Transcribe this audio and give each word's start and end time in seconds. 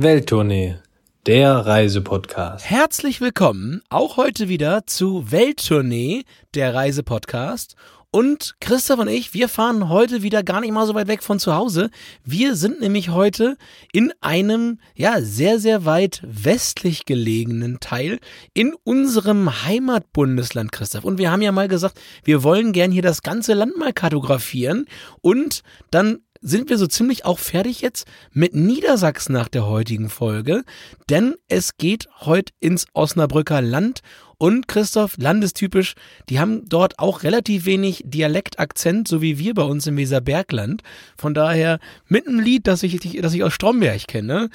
Welttournee, 0.00 0.76
der 1.26 1.66
Reisepodcast. 1.66 2.70
Herzlich 2.70 3.20
willkommen 3.20 3.82
auch 3.90 4.16
heute 4.16 4.48
wieder 4.48 4.86
zu 4.86 5.32
Welttournee, 5.32 6.22
der 6.54 6.72
Reisepodcast. 6.72 7.74
Und 8.12 8.54
Christoph 8.60 9.00
und 9.00 9.08
ich, 9.08 9.34
wir 9.34 9.48
fahren 9.48 9.88
heute 9.88 10.22
wieder 10.22 10.44
gar 10.44 10.60
nicht 10.60 10.70
mal 10.70 10.86
so 10.86 10.94
weit 10.94 11.08
weg 11.08 11.24
von 11.24 11.40
zu 11.40 11.56
Hause. 11.56 11.90
Wir 12.24 12.54
sind 12.54 12.80
nämlich 12.80 13.10
heute 13.10 13.56
in 13.92 14.12
einem, 14.20 14.78
ja, 14.94 15.20
sehr, 15.20 15.58
sehr 15.58 15.84
weit 15.84 16.22
westlich 16.24 17.04
gelegenen 17.04 17.80
Teil 17.80 18.20
in 18.54 18.74
unserem 18.84 19.64
Heimatbundesland, 19.64 20.70
Christoph. 20.70 21.04
Und 21.04 21.18
wir 21.18 21.32
haben 21.32 21.42
ja 21.42 21.50
mal 21.50 21.66
gesagt, 21.66 22.00
wir 22.22 22.44
wollen 22.44 22.72
gern 22.72 22.92
hier 22.92 23.02
das 23.02 23.22
ganze 23.22 23.52
Land 23.52 23.76
mal 23.76 23.92
kartografieren 23.92 24.86
und 25.22 25.64
dann 25.90 26.20
sind 26.40 26.70
wir 26.70 26.78
so 26.78 26.86
ziemlich 26.86 27.24
auch 27.24 27.38
fertig 27.38 27.80
jetzt 27.80 28.06
mit 28.32 28.54
Niedersachsen 28.54 29.32
nach 29.32 29.48
der 29.48 29.66
heutigen 29.66 30.08
Folge, 30.10 30.64
denn 31.10 31.34
es 31.48 31.76
geht 31.76 32.08
heute 32.20 32.52
ins 32.60 32.86
Osnabrücker 32.92 33.60
Land 33.60 34.00
und 34.38 34.68
Christoph, 34.68 35.16
landestypisch, 35.18 35.94
die 36.28 36.38
haben 36.38 36.68
dort 36.68 36.98
auch 37.00 37.24
relativ 37.24 37.66
wenig 37.66 38.02
Dialektakzent, 38.06 39.08
so 39.08 39.20
wie 39.20 39.38
wir 39.38 39.54
bei 39.54 39.64
uns 39.64 39.86
im 39.88 39.96
Weserbergland. 39.96 40.82
Von 41.16 41.34
daher 41.34 41.80
mit 42.06 42.28
einem 42.28 42.38
Lied, 42.38 42.68
das 42.68 42.84
ich, 42.84 42.98
das 43.20 43.34
ich 43.34 43.42
aus 43.42 43.52
Stromberg 43.52 44.06
kenne, 44.06 44.48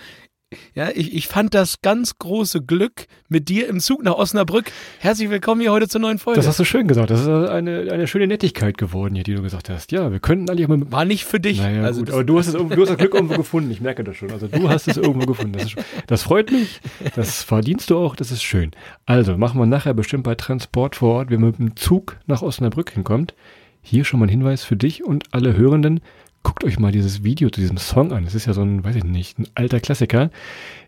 ja, 0.76 0.90
ich, 0.94 1.14
ich 1.14 1.28
fand 1.28 1.54
das 1.54 1.82
ganz 1.82 2.18
große 2.18 2.62
Glück 2.62 3.08
mit 3.30 3.50
dir 3.50 3.68
im 3.68 3.80
Zug 3.80 4.04
nach 4.04 4.16
Osnabrück. 4.16 4.72
Herzlich 5.00 5.30
willkommen 5.30 5.62
hier 5.62 5.72
heute 5.72 5.88
zur 5.88 6.02
neuen 6.02 6.20
Folge. 6.20 6.40
Das 6.40 6.48
hast 6.48 6.60
du 6.60 6.66
schön 6.66 6.88
gesagt. 6.88 7.10
Das 7.10 7.22
ist 7.22 7.28
eine, 7.28 7.92
eine 7.92 8.08
schöne 8.08 8.28
Nettigkeit 8.28 8.78
geworden 8.78 9.16
hier, 9.16 9.24
die 9.24 9.36
du 9.36 9.42
gesagt 9.42 9.70
hast. 9.70 9.92
Ja, 9.92 10.12
wir 10.12 10.20
könnten 10.20 10.50
eigentlich 10.50 10.68
mal. 10.68 10.92
War 10.92 11.06
nicht 11.06 11.26
für 11.26 11.40
dich. 11.40 11.60
Naja, 11.60 11.84
also 11.84 12.02
gut, 12.02 12.12
aber 12.12 12.24
du 12.24 12.40
hast, 12.40 12.48
es, 12.48 12.54
du 12.54 12.70
hast 12.70 12.90
das 12.90 12.98
Glück 12.98 13.14
irgendwo 13.14 13.36
gefunden. 13.36 13.72
Ich 13.72 13.82
merke 13.82 14.04
das 14.04 14.18
schon. 14.18 14.32
Also 14.32 14.48
du 14.48 14.70
hast 14.70 14.88
es 14.88 14.98
irgendwo 14.98 15.26
gefunden. 15.26 15.54
Das, 15.54 15.64
ist, 15.64 15.76
das 16.08 16.24
freut 16.24 16.52
mich. 16.52 16.82
Das 17.16 17.44
verdienst 17.44 17.90
du 17.90 17.98
auch. 17.98 18.16
Das 18.16 18.32
ist 18.32 18.44
schön. 18.44 18.72
Also 19.06 19.38
machen 19.38 19.60
wir 19.60 19.66
nachher 19.66 19.94
bestimmt 19.94 20.24
bei 20.24 20.36
Transport 20.36 20.96
vor 20.96 21.16
Ort, 21.16 21.30
wenn 21.30 21.42
man 21.42 21.52
mit 21.52 21.60
dem 21.60 21.76
Zug 21.76 22.18
nach 22.26 22.42
Osnabrück 22.42 22.92
hinkommt. 22.92 23.34
Hier 23.82 24.06
schon 24.06 24.20
mal 24.20 24.28
ein 24.28 24.30
Hinweis 24.30 24.64
für 24.64 24.78
dich 24.78 25.04
und 25.04 25.26
alle 25.32 25.58
Hörenden 25.58 26.00
guckt 26.44 26.64
euch 26.64 26.78
mal 26.78 26.92
dieses 26.92 27.24
Video 27.24 27.50
zu 27.50 27.62
diesem 27.62 27.78
Song 27.78 28.12
an. 28.12 28.26
Es 28.26 28.36
ist 28.36 28.46
ja 28.46 28.54
so 28.54 28.62
ein, 28.62 28.84
weiß 28.84 28.96
ich 28.96 29.04
nicht, 29.04 29.40
ein 29.40 29.48
alter 29.56 29.80
Klassiker. 29.80 30.30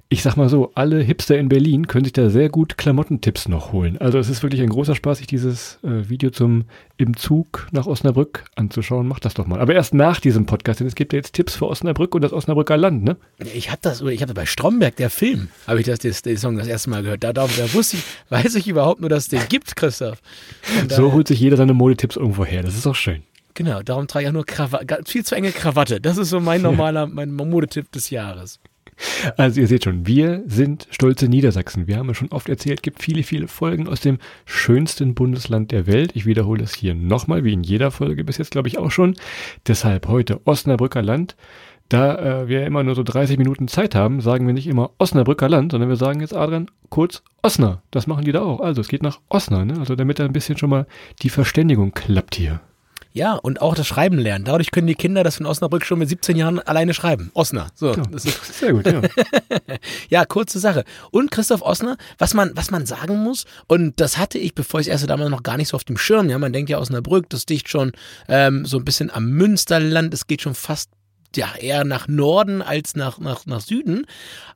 Ich 0.08 0.22
sag 0.22 0.38
mal 0.38 0.50
so, 0.50 0.72
alle 0.76 1.02
Hipster 1.02 1.36
in 1.40 1.50
Berlin 1.50 1.88
können 1.88 2.06
sich 2.06 2.14
da 2.14 2.30
sehr 2.30 2.50
gut 2.50 2.78
Klamottentipps 2.78 3.48
noch 3.48 3.72
holen. 3.72 3.98
Also 3.98 4.20
es 4.20 4.30
ist 4.30 4.44
wirklich 4.44 4.62
ein 4.62 4.70
großer 4.70 4.94
Spaß, 4.94 5.18
sich 5.18 5.26
dieses 5.26 5.80
äh, 5.84 6.08
Video 6.10 6.30
zum 6.30 6.66
im 6.98 7.18
Zug 7.18 7.68
nach 7.72 7.88
Osnabrück 7.88 8.46
anzuschauen. 8.56 9.08
Macht 9.08 9.26
das 9.26 9.34
doch 9.34 9.48
mal. 9.48 9.60
Aber 9.60 9.74
erst 9.74 9.96
nach 9.96 10.20
diesem 10.20 10.46
Podcast, 10.46 10.80
denn 10.80 10.86
es 10.86 10.94
gibt 10.94 11.12
ja 11.12 11.18
jetzt 11.18 11.34
Tipps 11.34 11.56
für 11.56 11.68
Osnabrück 11.68 12.14
und 12.14 12.22
das 12.22 12.34
Osnabrücker 12.34 12.78
Land, 12.78 13.04
ne? 13.04 13.18
Ich 13.56 13.72
habe 13.72 13.80
das, 13.82 14.02
ich 14.02 14.22
habe 14.22 14.36
bei 14.36 14.46
Stromberg, 14.46 14.96
der 14.98 15.10
Film, 15.10 15.48
habe 15.66 15.80
ich 15.80 15.88
das, 15.88 15.98
das, 15.98 16.22
den 16.22 16.38
Song 16.38 16.56
das 16.56 16.68
erste 16.68 16.92
Mal 16.92 17.02
gehört. 17.02 17.24
Da, 17.24 17.34
da, 17.34 17.48
da 17.48 17.74
wusste 17.74 17.98
ich, 17.98 18.04
weiß 18.30 18.54
ich 18.56 18.68
überhaupt 18.68 19.02
nur, 19.02 19.10
dass 19.10 19.24
es 19.24 19.30
den 19.30 19.42
gibt, 19.50 19.76
Christoph. 19.76 20.22
so 20.90 21.14
holt 21.14 21.28
sich 21.28 21.40
jeder 21.40 21.58
seine 21.58 21.74
Modetipps 21.74 22.16
irgendwo 22.16 22.46
her. 22.46 22.62
Das 22.62 22.78
ist 22.78 22.86
auch 22.86 22.96
schön. 22.96 23.24
Genau, 23.56 23.82
darum 23.82 24.08
trage 24.08 24.26
ich 24.26 24.30
auch 24.30 24.34
nur 24.34 24.46
Krawatte, 24.46 25.02
viel 25.06 25.26
zu 25.26 25.34
enge 25.34 25.52
Krawatte. 25.52 26.00
Das 26.00 26.18
ist 26.18 26.30
so 26.30 26.40
mein 26.40 26.62
normaler, 26.62 27.08
mein 27.08 27.34
Modetipp 27.34 27.92
des 27.92 28.10
Jahres. 28.10 28.60
Also 29.38 29.62
ihr 29.62 29.68
seht 29.68 29.84
schon, 29.84 30.08
wir 30.08 30.44
sind 30.46 30.88
stolze 30.90 31.28
Niedersachsen. 31.28 31.88
Wir 31.88 31.98
haben 31.98 32.08
ja 32.08 32.14
schon 32.14 32.32
oft 32.32 32.48
erzählt, 32.48 32.84
gibt 32.84 33.02
viele, 33.02 33.24
viele 33.24 33.48
Folgen 33.48 33.88
aus 33.88 34.00
dem 34.02 34.20
schönsten 34.46 35.16
Bundesland 35.16 35.72
der 35.72 35.88
Welt. 35.88 36.12
Ich 36.16 36.26
wiederhole 36.26 36.62
das 36.62 36.74
hier 36.74 36.96
nochmal, 36.96 37.44
wie 37.44 37.54
in 37.54 37.64
jeder 37.64 37.92
Folge 37.92 38.24
bis 38.24 38.38
jetzt, 38.38 38.52
glaube 38.52 38.68
ich, 38.68 38.78
auch 38.78 38.92
schon. 38.92 39.16
Deshalb 39.68 40.08
heute 40.08 40.40
Osnabrücker 40.46 41.02
Land. 41.02 41.36
Da 41.90 42.42
äh, 42.42 42.48
wir 42.48 42.66
immer 42.66 42.84
nur 42.84 42.96
so 42.96 43.04
30 43.04 43.38
Minuten 43.38 43.68
Zeit 43.68 43.96
haben, 43.96 44.20
sagen 44.22 44.48
wir 44.48 44.54
nicht 44.54 44.68
immer 44.68 44.92
Osnabrücker 44.98 45.50
Land, 45.50 45.72
sondern 45.72 45.90
wir 45.90 45.98
sagen 45.98 46.20
jetzt 46.20 46.34
Adrian 46.34 46.72
kurz 46.90 47.22
Osna. 47.44 47.82
Das 47.92 48.08
machen 48.08 48.26
die 48.26 48.32
da 48.32 48.42
auch. 48.42 48.60
Also 48.60 48.82
es 48.82 48.88
geht 48.88 49.04
nach 49.04 49.20
Osna, 49.30 49.66
ne? 49.66 49.78
Also 49.80 49.96
damit 49.96 50.20
da 50.20 50.26
ein 50.26 50.34
bisschen 50.34 50.58
schon 50.58 50.70
mal 50.70 50.88
die 51.22 51.30
Verständigung 51.30 51.92
klappt 51.94 52.36
hier. 52.36 52.62
Ja, 53.16 53.36
und 53.36 53.62
auch 53.62 53.76
das 53.76 53.88
Schreiben 53.88 54.18
lernen. 54.18 54.44
Dadurch 54.44 54.72
können 54.72 54.88
die 54.88 54.96
Kinder 54.96 55.24
das 55.24 55.40
in 55.40 55.46
Osnabrück 55.46 55.86
schon 55.86 56.00
mit 56.00 56.10
17 56.10 56.36
Jahren 56.36 56.60
alleine 56.60 56.94
schreiben. 56.94 57.32
Osner. 57.34 57.68
So, 57.74 57.94
ja, 57.94 58.04
das 58.12 58.26
ist 58.26 58.60
sehr 58.60 58.74
gut, 58.74 58.86
ja. 58.86 59.02
ja, 60.10 60.26
kurze 60.26 60.60
Sache. 60.60 60.84
Und 61.12 61.32
Christoph 61.32 61.62
Osner, 61.62 61.96
was 62.18 62.34
man, 62.34 62.52
was 62.56 62.72
man 62.72 62.86
sagen 62.86 63.24
muss, 63.24 63.46
und 63.68 64.02
das 64.02 64.18
hatte 64.18 64.38
ich, 64.38 64.54
bevor 64.54 64.82
ich 64.82 64.88
es 64.88 64.92
erste 64.92 65.08
damals 65.08 65.30
noch 65.30 65.44
gar 65.44 65.56
nicht 65.56 65.70
so 65.70 65.76
auf 65.76 65.86
dem 65.86 65.98
Schirm, 65.98 66.30
ja, 66.30 66.38
man 66.38 66.52
denkt 66.52 66.70
ja 66.70 66.78
Osnabrück, 66.78 67.30
das 67.30 67.46
dicht 67.46 67.70
schon 67.70 67.94
ähm, 68.28 68.66
so 68.66 68.78
ein 68.78 68.84
bisschen 68.84 69.10
am 69.10 69.30
Münsterland, 69.30 70.14
es 70.14 70.28
geht 70.28 70.42
schon 70.42 70.54
fast 70.54 70.90
ja 71.38 71.54
eher 71.60 71.84
nach 71.84 72.08
Norden 72.08 72.62
als 72.62 72.96
nach, 72.96 73.20
nach, 73.20 73.46
nach 73.46 73.62
Süden. 73.62 74.06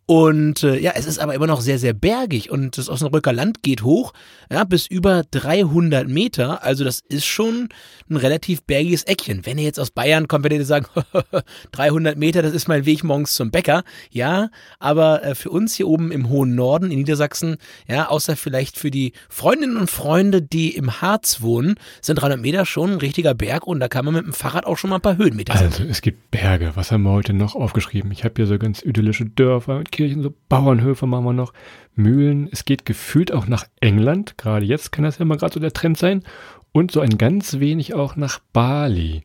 Und 0.05 0.63
äh, 0.63 0.79
ja, 0.79 0.93
es 0.95 1.05
ist 1.05 1.19
aber 1.19 1.35
immer 1.35 1.45
noch 1.45 1.61
sehr, 1.61 1.77
sehr 1.77 1.93
bergig 1.93 2.49
und 2.49 2.79
das 2.79 2.89
Osnabrücker 2.89 3.31
Land 3.31 3.61
geht 3.61 3.83
hoch, 3.83 4.13
ja, 4.51 4.63
bis 4.63 4.87
über 4.87 5.21
300 5.29 6.07
Meter. 6.07 6.63
Also 6.63 6.83
das 6.83 7.01
ist 7.09 7.27
schon 7.27 7.69
ein 8.09 8.15
relativ 8.15 8.63
bergiges 8.63 9.03
Eckchen. 9.03 9.45
Wenn 9.45 9.59
ihr 9.59 9.65
jetzt 9.65 9.79
aus 9.79 9.91
Bayern 9.91 10.27
kommt, 10.27 10.45
werdet 10.45 10.59
ihr 10.59 10.65
sagen, 10.65 10.87
300 11.73 12.17
Meter, 12.17 12.41
das 12.41 12.53
ist 12.53 12.67
mein 12.67 12.87
Weg 12.87 13.03
morgens 13.03 13.35
zum 13.35 13.51
Bäcker. 13.51 13.83
Ja, 14.09 14.49
aber 14.79 15.23
äh, 15.23 15.35
für 15.35 15.51
uns 15.51 15.75
hier 15.75 15.87
oben 15.87 16.11
im 16.11 16.29
hohen 16.29 16.55
Norden 16.55 16.89
in 16.89 16.97
Niedersachsen, 16.97 17.57
ja, 17.87 18.07
außer 18.07 18.35
vielleicht 18.35 18.79
für 18.79 18.89
die 18.89 19.13
Freundinnen 19.29 19.77
und 19.77 19.91
Freunde, 19.91 20.41
die 20.41 20.75
im 20.75 21.01
Harz 21.01 21.41
wohnen, 21.41 21.75
sind 22.01 22.15
300 22.15 22.39
Meter 22.39 22.65
schon 22.65 22.93
ein 22.93 22.97
richtiger 22.97 23.35
Berg 23.35 23.67
und 23.67 23.79
da 23.79 23.87
kann 23.87 24.05
man 24.05 24.15
mit 24.15 24.25
dem 24.25 24.33
Fahrrad 24.33 24.65
auch 24.65 24.77
schon 24.79 24.89
mal 24.89 24.95
ein 24.95 25.01
paar 25.01 25.17
Höhenmeter 25.17 25.53
Also 25.53 25.83
es 25.83 26.01
gibt 26.01 26.31
Berge. 26.31 26.68
Was 26.75 26.91
haben 26.91 27.03
wir 27.03 27.11
heute 27.11 27.33
noch 27.33 27.55
aufgeschrieben? 27.55 28.11
Ich 28.11 28.23
habe 28.23 28.33
hier 28.37 28.47
so 28.47 28.57
ganz 28.57 28.81
idyllische 28.81 29.25
Dörfer 29.25 29.79
mit 29.79 29.91
Kirchen, 29.91 30.21
so 30.21 30.33
Bauernhöfe 30.49 31.07
machen 31.07 31.25
wir 31.25 31.33
noch, 31.33 31.53
Mühlen. 31.95 32.49
Es 32.51 32.65
geht 32.65 32.85
gefühlt 32.85 33.31
auch 33.31 33.47
nach 33.47 33.65
England. 33.79 34.37
Gerade 34.37 34.65
jetzt 34.65 34.91
kann 34.91 35.03
das 35.03 35.17
ja 35.17 35.25
mal 35.25 35.37
gerade 35.37 35.53
so 35.53 35.59
der 35.59 35.73
Trend 35.73 35.97
sein. 35.97 36.23
Und 36.71 36.91
so 36.91 36.99
ein 36.99 37.17
ganz 37.17 37.59
wenig 37.59 37.93
auch 37.95 38.15
nach 38.15 38.39
Bali. 38.53 39.23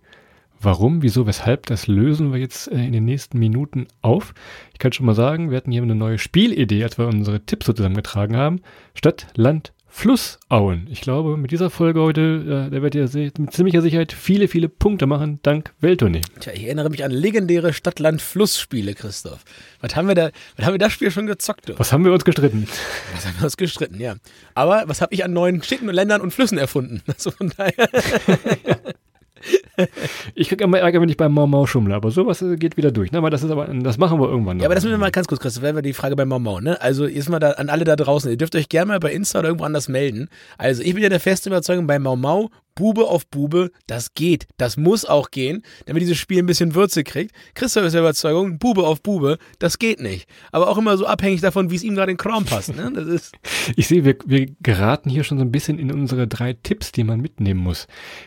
Warum, 0.60 1.02
wieso, 1.02 1.26
weshalb, 1.26 1.66
das 1.66 1.88
lösen 1.88 2.32
wir 2.32 2.40
jetzt 2.40 2.72
äh, 2.72 2.86
in 2.86 2.92
den 2.92 3.04
nächsten 3.04 3.38
Minuten 3.38 3.86
auf. 4.00 4.32
Ich 4.72 4.78
kann 4.78 4.92
schon 4.92 5.04
mal 5.04 5.14
sagen, 5.14 5.50
wir 5.50 5.58
hatten 5.58 5.72
hier 5.72 5.82
eine 5.82 5.94
neue 5.94 6.18
Spielidee, 6.18 6.82
als 6.82 6.96
wir 6.96 7.06
unsere 7.06 7.44
Tipps 7.44 7.66
so 7.66 7.74
zusammengetragen 7.74 8.36
haben. 8.36 8.60
Stadt, 8.94 9.26
Land, 9.34 9.74
Flussauen. 9.96 10.88
Ich 10.90 11.00
glaube, 11.00 11.36
mit 11.36 11.52
dieser 11.52 11.70
Folge 11.70 12.00
heute, 12.00 12.20
äh, 12.20 12.74
da 12.74 12.82
werdet 12.82 13.14
ihr 13.14 13.32
mit 13.38 13.52
ziemlicher 13.52 13.80
Sicherheit 13.80 14.12
viele, 14.12 14.48
viele 14.48 14.68
Punkte 14.68 15.06
machen, 15.06 15.38
dank 15.42 15.72
Welttournee. 15.80 16.20
Tja, 16.40 16.52
ich 16.52 16.64
erinnere 16.64 16.90
mich 16.90 17.04
an 17.04 17.12
legendäre 17.12 17.72
Stadt-Land-Fluss-Spiele, 17.72 18.94
Christoph. 18.94 19.44
Was 19.80 19.94
haben 19.94 20.08
wir 20.08 20.16
da, 20.16 20.30
was 20.56 20.66
haben 20.66 20.74
wir 20.74 20.78
das 20.78 20.92
Spiel 20.92 21.12
schon 21.12 21.26
gezockt? 21.26 21.68
Du? 21.68 21.78
Was 21.78 21.92
haben 21.92 22.04
wir 22.04 22.12
uns 22.12 22.24
gestritten? 22.24 22.66
Was 23.14 23.24
haben 23.24 23.36
wir 23.38 23.44
uns 23.44 23.56
gestritten, 23.56 24.00
ja. 24.00 24.16
Aber 24.54 24.82
was 24.88 25.00
habe 25.00 25.14
ich 25.14 25.24
an 25.24 25.32
neuen 25.32 25.62
Städten 25.62 25.88
und 25.88 25.94
Ländern 25.94 26.20
und 26.20 26.32
Flüssen 26.32 26.58
erfunden? 26.58 27.00
Also 27.06 27.30
von 27.30 27.52
daher. 27.56 27.88
ich 30.34 30.48
kriege 30.48 30.64
immer 30.64 30.78
Ärger, 30.78 31.00
wenn 31.00 31.08
ich 31.08 31.16
beim 31.16 31.32
Mau 31.32 31.46
Mau 31.46 31.66
schummle, 31.66 31.94
aber 31.94 32.10
sowas 32.10 32.42
äh, 32.42 32.56
geht 32.56 32.76
wieder 32.76 32.90
durch. 32.90 33.12
Ne? 33.12 33.18
Aber 33.18 33.30
das 33.30 33.42
ist 33.42 33.50
aber, 33.50 33.66
das 33.66 33.98
machen 33.98 34.20
wir 34.20 34.28
irgendwann 34.28 34.56
noch. 34.56 34.62
Ja, 34.62 34.68
aber 34.68 34.74
das 34.74 34.84
müssen 34.84 34.94
wir 34.94 34.98
mal 34.98 35.10
ganz 35.10 35.26
kurz, 35.26 35.40
Christoph, 35.40 35.62
wenn 35.62 35.74
wir 35.74 35.82
die 35.82 35.92
Frage 35.92 36.16
beim 36.16 36.28
Mau 36.28 36.38
Mau, 36.38 36.60
ne? 36.60 36.80
Also 36.80 37.06
jetzt 37.06 37.28
mal 37.28 37.38
da, 37.38 37.52
an 37.52 37.68
alle 37.68 37.84
da 37.84 37.96
draußen, 37.96 38.30
ihr 38.30 38.36
dürft 38.36 38.54
euch 38.56 38.68
gerne 38.68 38.86
mal 38.92 39.00
bei 39.00 39.12
Insta 39.12 39.40
oder 39.40 39.48
irgendwo 39.48 39.64
anders 39.64 39.88
melden. 39.88 40.28
Also 40.58 40.82
ich 40.82 40.94
bin 40.94 41.02
ja 41.02 41.08
der 41.08 41.20
festen 41.20 41.48
Überzeugung, 41.50 41.86
bei 41.86 41.98
Mau 41.98 42.16
Mau 42.16 42.50
Bube 42.74 43.04
auf 43.06 43.26
Bube, 43.26 43.70
das 43.86 44.14
geht. 44.14 44.46
Das 44.56 44.76
muss 44.76 45.04
auch 45.04 45.30
gehen, 45.30 45.62
damit 45.86 46.02
dieses 46.02 46.18
Spiel 46.18 46.38
ein 46.38 46.46
bisschen 46.46 46.74
Würze 46.74 47.04
kriegt. 47.04 47.34
Christoph 47.54 47.84
ist 47.84 47.92
der 47.92 48.00
Überzeugung, 48.00 48.58
Bube 48.58 48.86
auf 48.86 49.02
Bube, 49.02 49.38
das 49.58 49.78
geht 49.78 50.00
nicht. 50.00 50.28
Aber 50.52 50.68
auch 50.68 50.78
immer 50.78 50.96
so 50.96 51.06
abhängig 51.06 51.40
davon, 51.40 51.70
wie 51.70 51.76
es 51.76 51.82
ihm 51.82 51.94
gerade 51.94 52.12
in 52.12 52.16
den 52.16 52.22
Kram 52.22 52.44
passt. 52.44 52.74
Ne? 52.74 52.92
Das 52.94 53.06
ist 53.06 53.32
ich 53.76 53.86
sehe, 53.86 54.04
wir, 54.04 54.16
wir 54.24 54.46
geraten 54.62 55.10
hier 55.10 55.24
schon 55.24 55.38
so 55.38 55.44
ein 55.44 55.52
bisschen 55.52 55.78
in 55.78 55.92
unsere 55.92 56.26
drei 56.26 56.54
Tipps, 56.54 56.92
die 56.92 57.04
man 57.04 57.20
mitnehmen 57.20 57.60
muss. 57.60 57.86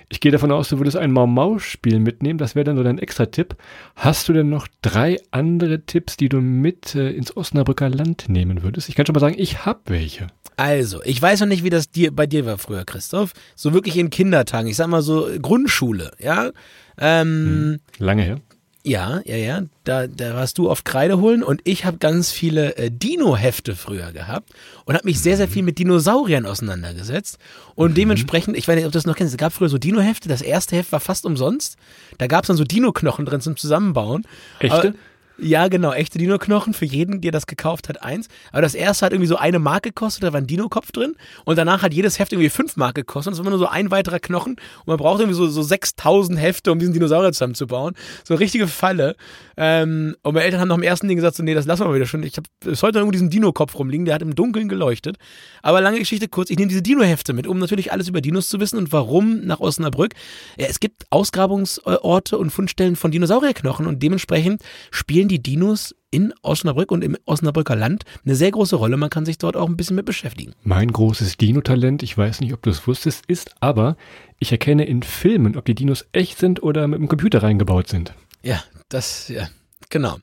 Ich 0.09 0.19
gehe 0.19 0.31
davon 0.31 0.51
aus, 0.51 0.69
du 0.69 0.77
würdest 0.77 0.97
ein 0.97 1.11
Mau-Mau-Spiel 1.11 1.99
mitnehmen. 1.99 2.37
Das 2.37 2.55
wäre 2.55 2.65
dann 2.65 2.77
so 2.77 2.83
dein 2.83 2.99
Extra-Tipp. 2.99 3.55
Hast 3.95 4.29
du 4.29 4.33
denn 4.33 4.49
noch 4.49 4.67
drei 4.81 5.17
andere 5.31 5.81
Tipps, 5.81 6.17
die 6.17 6.29
du 6.29 6.41
mit 6.41 6.95
äh, 6.95 7.11
ins 7.11 7.35
Osnabrücker 7.35 7.89
Land 7.89 8.29
nehmen 8.29 8.63
würdest? 8.63 8.89
Ich 8.89 8.95
kann 8.95 9.05
schon 9.05 9.13
mal 9.13 9.19
sagen, 9.19 9.35
ich 9.38 9.65
habe 9.65 9.79
welche. 9.85 10.27
Also, 10.59 11.03
ich 11.03 11.21
weiß 11.21 11.41
noch 11.41 11.47
nicht, 11.47 11.63
wie 11.63 11.69
das 11.69 11.91
dir, 11.91 12.11
bei 12.11 12.25
dir 12.25 12.45
war 12.47 12.57
früher, 12.57 12.83
Christoph. 12.83 13.33
So 13.55 13.73
wirklich 13.73 13.95
in 13.97 14.09
Kindertagen. 14.38 14.69
Ich 14.69 14.78
sag 14.78 14.88
mal 14.88 15.01
so 15.01 15.28
Grundschule, 15.42 16.12
ja. 16.19 16.51
Ähm, 17.00 17.80
hm, 17.98 18.06
lange 18.06 18.24
her. 18.24 18.39
Ja, 18.84 19.19
ja, 19.25 19.36
ja. 19.36 19.63
Da, 19.84 20.07
da 20.07 20.36
warst 20.36 20.57
du 20.57 20.69
oft 20.69 20.86
Kreide 20.86 21.19
holen 21.19 21.44
und 21.44 21.60
ich 21.66 21.84
habe 21.84 21.98
ganz 21.98 22.31
viele 22.31 22.78
äh, 22.78 22.89
Dino-Hefte 22.89 23.75
früher 23.75 24.13
gehabt 24.13 24.54
und 24.86 24.95
habe 24.95 25.06
mich 25.06 25.19
sehr, 25.19 25.36
sehr 25.36 25.50
viel 25.50 25.63
mit 25.63 25.78
Dinosauriern 25.78 26.45
auseinandergesetzt. 26.45 27.38
Und 27.75 27.92
mhm. 27.92 27.95
dementsprechend, 27.95 28.56
ich 28.56 28.66
weiß 28.66 28.75
nicht, 28.75 28.86
ob 28.86 28.92
du 28.94 28.98
das 28.98 29.06
noch 29.06 29.18
kennst, 29.18 29.34
es 29.34 29.38
gab 29.38 29.51
früher 29.51 29.68
so 29.68 29.78
Dino-Hefte. 29.78 30.30
Das 30.30 30.42
erste 30.42 30.78
Heft 30.78 30.94
war 30.94 31.01
fast 31.01 31.25
umsonst. 31.25 31.75
Da 32.18 32.28
gab 32.28 32.44
es 32.44 32.48
dann 32.48 32.56
so 32.56 32.63
Dino-Knochen 32.63 33.25
drin 33.25 33.42
zum 33.42 33.57
Zusammenbauen. 33.57 34.24
Echte? 34.60 34.89
Aber, 34.89 34.94
Ja, 35.39 35.68
genau, 35.68 35.94
echte 35.94 36.18
Dino-Knochen 36.18 36.74
für 36.74 36.86
jeden, 36.86 37.22
der 37.22 37.31
das 37.31 37.45
gekauft 37.45 37.89
hat, 37.89 38.01
eins. 38.01 38.28
Aber 38.51 38.63
das 38.63 38.74
erste 38.74 39.06
hat 39.06 39.13
irgendwie 39.13 39.28
so 39.28 39.36
eine 39.36 39.60
Mark 39.60 39.84
gekostet, 39.84 40.24
da 40.24 40.34
war 40.34 40.42
ein 40.42 40.48
Dino-Kopf 40.48 40.92
drin. 40.92 41.16
Und 41.45 41.57
danach 41.57 41.84
hat 41.84 41.94
jedes 41.94 42.18
Heft 42.18 42.34
irgendwie 42.34 42.50
fünf 42.50 42.75
Mark 42.75 42.95
gekostet. 42.95 43.28
Und 43.28 43.34
das 43.34 43.39
war 43.39 43.45
immer 43.45 43.57
nur 43.57 43.60
so 43.60 43.72
ein 43.72 43.92
weiterer 43.92 44.19
Knochen. 44.19 44.54
Und 44.54 44.88
man 44.88 44.98
braucht 44.98 45.19
irgendwie 45.19 45.38
so, 45.38 45.48
so 45.48 45.62
6000 45.62 46.39
Hefte, 46.39 46.72
um 46.72 46.80
diesen 46.80 46.94
Dinosaurier 46.94 47.31
zusammenzubauen. 47.34 47.94
So 48.24 48.34
eine 48.34 48.39
richtige 48.39 48.68
Falle. 48.68 49.16
Ähm, 49.57 50.16
und 50.24 50.34
meine 50.34 50.45
Eltern 50.45 50.62
haben 50.62 50.69
nach 50.69 50.75
dem 50.75 50.84
ersten 50.84 51.07
Ding 51.07 51.18
gesagt, 51.18 51.36
so, 51.36 51.44
nee, 51.44 51.54
das 51.54 51.66
lassen 51.66 51.81
wir 51.81 51.89
mal 51.89 51.95
wieder 51.95 52.07
schon. 52.07 52.24
Ich 52.24 52.38
habe 52.38 52.48
bis 52.60 52.81
heute 52.81 52.98
irgendwo 52.98 53.12
diesen 53.12 53.30
Dino-Kopf 53.30 53.78
rumliegen, 53.78 54.06
der 54.06 54.16
hat 54.16 54.24
im 54.24 54.34
Dunkeln 54.34 54.69
geleuchtet. 54.69 55.18
Aber 55.62 55.81
lange 55.81 56.00
Geschichte 56.00 56.28
kurz, 56.28 56.50
ich 56.50 56.57
nehme 56.57 56.69
diese 56.69 56.81
Dino-Hefte 56.81 57.34
mit, 57.34 57.45
um 57.45 57.60
natürlich 57.60 57.92
alles 57.92 58.07
über 58.07 58.22
Dinos 58.22 58.50
zu 58.50 58.60
wissen 58.60 58.78
und 58.78 58.92
warum 58.92 59.45
nach 59.45 59.60
Osnabrück. 59.60 60.13
Ja, 60.57 60.66
es 60.68 60.80
gibt 60.80 61.06
Ausgrabungsorte 61.12 62.38
und 62.38 62.50
Fundstellen 62.50 62.95
von 62.95 63.12
Dinosaurierknochen 63.12 63.86
und 63.86 64.01
dementsprechend 64.01 64.63
spielen 64.92 65.26
die 65.27 65.41
Dinos 65.41 65.95
in 66.12 66.33
Osnabrück 66.41 66.91
und 66.91 67.03
im 67.03 67.18
Osnabrücker 67.25 67.75
Land 67.75 68.03
eine 68.25 68.35
sehr 68.35 68.51
große 68.51 68.75
Rolle. 68.75 68.97
Man 68.97 69.09
kann 69.09 69.25
sich 69.25 69.38
dort 69.38 69.56
auch 69.57 69.68
ein 69.68 69.77
bisschen 69.77 69.95
mit 69.95 70.06
beschäftigen. 70.06 70.53
Mein 70.63 70.91
großes 70.91 71.38
Dino-Talent, 71.38 72.03
ich 72.03 72.18
weiß 72.18 72.41
nicht, 72.41 72.53
ob 72.53 72.62
du 72.63 72.69
es 72.69 72.88
wusstest, 72.88 73.25
ist 73.27 73.51
aber, 73.59 73.97
ich 74.39 74.51
erkenne 74.51 74.85
in 74.85 75.03
Filmen, 75.03 75.57
ob 75.57 75.65
die 75.65 75.75
Dinos 75.75 76.06
echt 76.13 76.38
sind 76.39 76.63
oder 76.63 76.88
mit 76.88 77.00
dem 77.00 77.07
Computer 77.07 77.44
reingebaut 77.44 77.88
sind. 77.89 78.13
Ja, 78.44 78.63
das, 78.89 79.27
ja, 79.27 79.47
genau. 79.89 80.18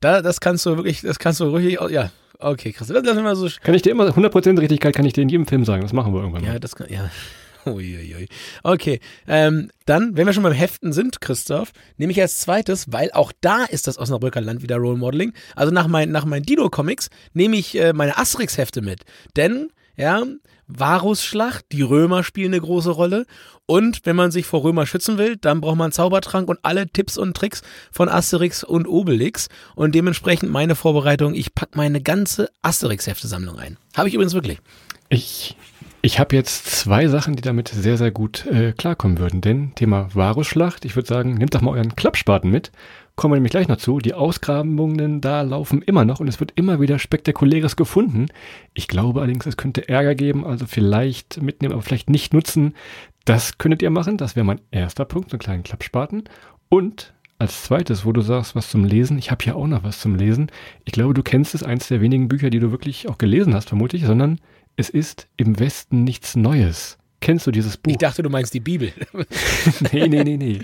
Da, 0.00 0.22
das 0.22 0.40
kannst 0.40 0.66
du 0.66 0.76
wirklich, 0.76 1.00
das 1.00 1.18
kannst 1.18 1.40
du 1.40 1.46
richtig, 1.46 1.80
ja, 1.90 2.10
okay, 2.38 2.72
krass. 2.72 2.88
Das, 2.88 3.02
das 3.02 3.16
immer 3.16 3.34
so. 3.34 3.48
Kann 3.62 3.74
ich 3.74 3.82
dir 3.82 3.90
immer, 3.90 4.08
100% 4.08 4.60
Richtigkeit 4.60 4.94
kann 4.94 5.04
ich 5.04 5.14
dir 5.14 5.22
in 5.22 5.28
jedem 5.28 5.46
Film 5.46 5.64
sagen, 5.64 5.82
das 5.82 5.92
machen 5.92 6.12
wir 6.12 6.20
irgendwann 6.20 6.44
Ja, 6.44 6.52
mal. 6.52 6.60
das 6.60 6.76
kann, 6.76 6.86
ja. 6.90 7.10
Uiuiui. 7.70 8.28
Okay, 8.62 9.00
ähm, 9.26 9.70
dann, 9.86 10.16
wenn 10.16 10.26
wir 10.26 10.32
schon 10.32 10.42
beim 10.42 10.52
Heften 10.52 10.92
sind, 10.92 11.20
Christoph, 11.20 11.72
nehme 11.96 12.12
ich 12.12 12.20
als 12.20 12.40
zweites, 12.40 12.92
weil 12.92 13.10
auch 13.12 13.32
da 13.40 13.64
ist 13.64 13.86
das 13.86 13.98
Osnabrücker 13.98 14.40
Land 14.40 14.62
wieder 14.62 14.76
Role 14.76 14.98
Modeling. 14.98 15.32
Also 15.56 15.72
nach, 15.72 15.86
mein, 15.86 16.10
nach 16.10 16.24
meinen 16.24 16.44
Dino-Comics 16.44 17.10
nehme 17.32 17.56
ich 17.56 17.78
äh, 17.78 17.92
meine 17.92 18.18
Asterix-Hefte 18.18 18.82
mit. 18.82 19.04
Denn, 19.36 19.70
ja, 19.96 20.24
Varusschlacht, 20.66 21.66
die 21.72 21.82
Römer 21.82 22.24
spielen 22.24 22.52
eine 22.52 22.60
große 22.60 22.90
Rolle. 22.90 23.26
Und 23.66 24.00
wenn 24.04 24.16
man 24.16 24.30
sich 24.30 24.46
vor 24.46 24.62
Römer 24.62 24.86
schützen 24.86 25.18
will, 25.18 25.36
dann 25.36 25.60
braucht 25.60 25.76
man 25.76 25.86
einen 25.86 25.92
Zaubertrank 25.92 26.48
und 26.48 26.58
alle 26.62 26.86
Tipps 26.88 27.16
und 27.16 27.36
Tricks 27.36 27.62
von 27.92 28.08
Asterix 28.08 28.64
und 28.64 28.86
Obelix. 28.86 29.48
Und 29.74 29.94
dementsprechend 29.94 30.50
meine 30.50 30.74
Vorbereitung, 30.74 31.34
ich 31.34 31.54
packe 31.54 31.76
meine 31.76 32.00
ganze 32.00 32.50
Asterix-Heftesammlung 32.62 33.58
ein. 33.58 33.78
Habe 33.96 34.08
ich 34.08 34.14
übrigens 34.14 34.34
wirklich. 34.34 34.58
Ich, 35.08 35.56
ich 36.04 36.18
habe 36.18 36.36
jetzt 36.36 36.66
zwei 36.66 37.08
Sachen, 37.08 37.34
die 37.34 37.40
damit 37.40 37.68
sehr, 37.68 37.96
sehr 37.96 38.10
gut 38.10 38.44
äh, 38.44 38.72
klarkommen 38.72 39.18
würden. 39.18 39.40
Denn 39.40 39.74
Thema 39.74 40.14
Varusschlacht, 40.14 40.84
ich 40.84 40.96
würde 40.96 41.08
sagen, 41.08 41.32
nehmt 41.32 41.54
doch 41.54 41.62
mal 41.62 41.70
euren 41.70 41.96
Klappspaten 41.96 42.50
mit. 42.50 42.72
Kommen 43.16 43.32
wir 43.32 43.36
nämlich 43.36 43.52
gleich 43.52 43.68
noch 43.68 43.78
zu. 43.78 44.00
Die 44.00 44.12
Ausgrabungen 44.12 45.22
da 45.22 45.40
laufen 45.40 45.80
immer 45.80 46.04
noch 46.04 46.20
und 46.20 46.28
es 46.28 46.40
wird 46.40 46.52
immer 46.56 46.78
wieder 46.78 46.98
Spektakuläres 46.98 47.76
gefunden. 47.76 48.26
Ich 48.74 48.86
glaube 48.86 49.22
allerdings, 49.22 49.46
es 49.46 49.56
könnte 49.56 49.88
Ärger 49.88 50.14
geben, 50.14 50.44
also 50.44 50.66
vielleicht 50.66 51.40
mitnehmen, 51.40 51.72
aber 51.72 51.80
vielleicht 51.80 52.10
nicht 52.10 52.34
nutzen. 52.34 52.74
Das 53.24 53.56
könntet 53.56 53.80
ihr 53.80 53.88
machen. 53.88 54.18
Das 54.18 54.36
wäre 54.36 54.44
mein 54.44 54.60
erster 54.70 55.06
Punkt, 55.06 55.30
so 55.30 55.36
einen 55.36 55.40
kleinen 55.40 55.62
Klappspaten. 55.62 56.24
Und 56.68 57.14
als 57.38 57.62
zweites, 57.62 58.04
wo 58.04 58.12
du 58.12 58.20
sagst, 58.20 58.54
was 58.54 58.68
zum 58.68 58.84
Lesen, 58.84 59.16
ich 59.16 59.30
habe 59.30 59.42
hier 59.42 59.56
auch 59.56 59.66
noch 59.66 59.84
was 59.84 60.00
zum 60.00 60.16
Lesen. 60.16 60.50
Ich 60.84 60.92
glaube, 60.92 61.14
du 61.14 61.22
kennst 61.22 61.54
es, 61.54 61.62
eins 61.62 61.88
der 61.88 62.02
wenigen 62.02 62.28
Bücher, 62.28 62.50
die 62.50 62.60
du 62.60 62.72
wirklich 62.72 63.08
auch 63.08 63.16
gelesen 63.16 63.54
hast, 63.54 63.70
vermutlich, 63.70 64.04
sondern 64.04 64.38
es 64.76 64.90
ist 64.90 65.28
im 65.36 65.58
Westen 65.58 66.04
nichts 66.04 66.36
Neues. 66.36 66.98
Kennst 67.20 67.46
du 67.46 67.50
dieses 67.50 67.76
Buch? 67.76 67.92
Ich 67.92 67.98
dachte, 67.98 68.22
du 68.22 68.30
meinst 68.30 68.52
die 68.52 68.60
Bibel. 68.60 68.92
nee, 69.92 70.08
nee, 70.08 70.24
nee, 70.24 70.36
nee. 70.36 70.58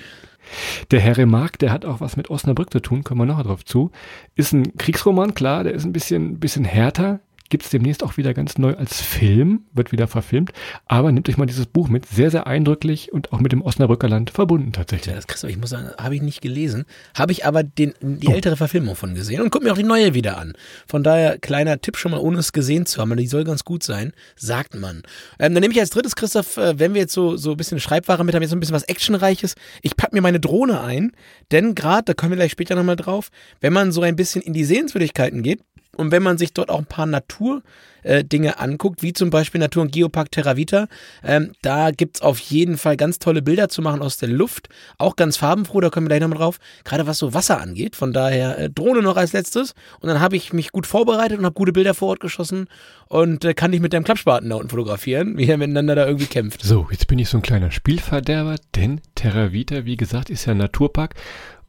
Der 0.90 1.00
Herr 1.00 1.16
Remarque, 1.16 1.58
der 1.58 1.72
hat 1.72 1.84
auch 1.84 2.00
was 2.00 2.16
mit 2.16 2.28
Osnabrück 2.28 2.70
zu 2.70 2.80
tun, 2.80 3.04
kommen 3.04 3.20
wir 3.20 3.26
noch 3.26 3.42
drauf 3.42 3.64
zu. 3.64 3.90
Ist 4.34 4.52
ein 4.52 4.76
Kriegsroman, 4.76 5.34
klar, 5.34 5.64
der 5.64 5.74
ist 5.74 5.84
ein 5.84 5.92
bisschen, 5.92 6.38
bisschen 6.38 6.64
härter. 6.64 7.20
Gibt 7.50 7.64
es 7.64 7.70
demnächst 7.70 8.04
auch 8.04 8.16
wieder 8.16 8.32
ganz 8.32 8.58
neu 8.58 8.74
als 8.76 9.00
Film, 9.00 9.64
wird 9.72 9.90
wieder 9.90 10.06
verfilmt. 10.06 10.52
Aber 10.86 11.10
nehmt 11.10 11.28
euch 11.28 11.36
mal 11.36 11.46
dieses 11.46 11.66
Buch 11.66 11.88
mit, 11.88 12.06
sehr, 12.06 12.30
sehr 12.30 12.46
eindrücklich 12.46 13.12
und 13.12 13.32
auch 13.32 13.40
mit 13.40 13.50
dem 13.50 13.60
Osnabrücker 13.60 14.08
Land 14.08 14.30
verbunden 14.30 14.72
tatsächlich. 14.72 15.08
Ja, 15.08 15.16
das 15.16 15.26
Christoph, 15.26 15.50
ich 15.50 15.58
muss 15.58 15.70
sagen, 15.70 15.90
habe 15.98 16.14
ich 16.14 16.22
nicht 16.22 16.42
gelesen. 16.42 16.84
Habe 17.14 17.32
ich 17.32 17.44
aber 17.44 17.64
den, 17.64 17.92
die 18.00 18.28
ältere 18.28 18.56
Verfilmung 18.56 18.94
von 18.94 19.16
gesehen 19.16 19.40
und 19.42 19.50
guck 19.50 19.64
mir 19.64 19.72
auch 19.72 19.76
die 19.76 19.82
neue 19.82 20.14
wieder 20.14 20.38
an. 20.38 20.52
Von 20.86 21.02
daher, 21.02 21.38
kleiner 21.38 21.80
Tipp 21.80 21.96
schon 21.96 22.12
mal, 22.12 22.20
ohne 22.20 22.38
es 22.38 22.52
gesehen 22.52 22.86
zu 22.86 23.00
haben, 23.00 23.16
die 23.16 23.26
soll 23.26 23.42
ganz 23.42 23.64
gut 23.64 23.82
sein, 23.82 24.12
sagt 24.36 24.76
man. 24.76 25.02
Ähm, 25.40 25.52
dann 25.52 25.60
nehme 25.60 25.74
ich 25.74 25.80
als 25.80 25.90
drittes, 25.90 26.14
Christoph, 26.14 26.56
äh, 26.56 26.78
wenn 26.78 26.94
wir 26.94 27.00
jetzt 27.00 27.12
so, 27.12 27.36
so 27.36 27.50
ein 27.50 27.56
bisschen 27.56 27.80
Schreibware 27.80 28.24
mit 28.24 28.34
haben, 28.36 28.42
jetzt 28.42 28.50
so 28.50 28.56
ein 28.56 28.60
bisschen 28.60 28.76
was 28.76 28.84
Actionreiches. 28.84 29.56
Ich 29.82 29.96
packe 29.96 30.14
mir 30.14 30.22
meine 30.22 30.38
Drohne 30.38 30.82
ein, 30.82 31.10
denn 31.50 31.74
gerade, 31.74 32.04
da 32.04 32.14
kommen 32.14 32.30
wir 32.30 32.36
gleich 32.36 32.52
später 32.52 32.76
nochmal 32.76 32.94
drauf, 32.94 33.30
wenn 33.60 33.72
man 33.72 33.90
so 33.90 34.02
ein 34.02 34.14
bisschen 34.14 34.40
in 34.40 34.52
die 34.52 34.64
Sehenswürdigkeiten 34.64 35.42
geht, 35.42 35.62
und 35.96 36.12
wenn 36.12 36.22
man 36.22 36.38
sich 36.38 36.52
dort 36.54 36.70
auch 36.70 36.78
ein 36.78 36.86
paar 36.86 37.06
Naturdinge 37.06 38.48
äh, 38.48 38.56
anguckt, 38.56 39.02
wie 39.02 39.12
zum 39.12 39.30
Beispiel 39.30 39.60
Natur- 39.60 39.82
und 39.82 39.92
Geopark 39.92 40.30
Terra 40.30 40.56
Vita, 40.56 40.86
ähm, 41.24 41.52
da 41.62 41.90
gibt's 41.90 42.22
auf 42.22 42.38
jeden 42.38 42.78
Fall 42.78 42.96
ganz 42.96 43.18
tolle 43.18 43.42
Bilder 43.42 43.68
zu 43.68 43.82
machen 43.82 44.00
aus 44.00 44.16
der 44.16 44.28
Luft. 44.28 44.68
Auch 44.98 45.16
ganz 45.16 45.36
farbenfroh, 45.36 45.80
da 45.80 45.90
kommen 45.90 46.06
wir 46.06 46.10
gleich 46.10 46.20
nochmal 46.20 46.38
drauf. 46.38 46.58
Gerade 46.84 47.06
was 47.06 47.18
so 47.18 47.34
Wasser 47.34 47.60
angeht. 47.60 47.96
Von 47.96 48.12
daher 48.12 48.58
äh, 48.58 48.70
Drohne 48.70 49.02
noch 49.02 49.16
als 49.16 49.32
letztes. 49.32 49.74
Und 50.00 50.08
dann 50.08 50.20
habe 50.20 50.36
ich 50.36 50.52
mich 50.52 50.70
gut 50.70 50.86
vorbereitet 50.86 51.38
und 51.38 51.44
habe 51.44 51.54
gute 51.54 51.72
Bilder 51.72 51.94
vor 51.94 52.08
Ort 52.10 52.20
geschossen 52.20 52.68
und 53.08 53.44
äh, 53.44 53.54
kann 53.54 53.72
dich 53.72 53.80
mit 53.80 53.92
deinem 53.92 54.04
Klappspaten 54.04 54.48
da 54.48 54.56
unten 54.56 54.70
fotografieren, 54.70 55.36
wie 55.36 55.48
er 55.48 55.58
miteinander 55.58 55.96
da 55.96 56.06
irgendwie 56.06 56.26
kämpft. 56.26 56.62
So, 56.62 56.86
jetzt 56.90 57.08
bin 57.08 57.18
ich 57.18 57.28
so 57.28 57.38
ein 57.38 57.42
kleiner 57.42 57.72
Spielverderber, 57.72 58.56
denn 58.76 59.00
Terra 59.16 59.52
Vita, 59.52 59.84
wie 59.84 59.96
gesagt, 59.96 60.30
ist 60.30 60.46
ja 60.46 60.52
ein 60.52 60.58
Naturpark. 60.58 61.14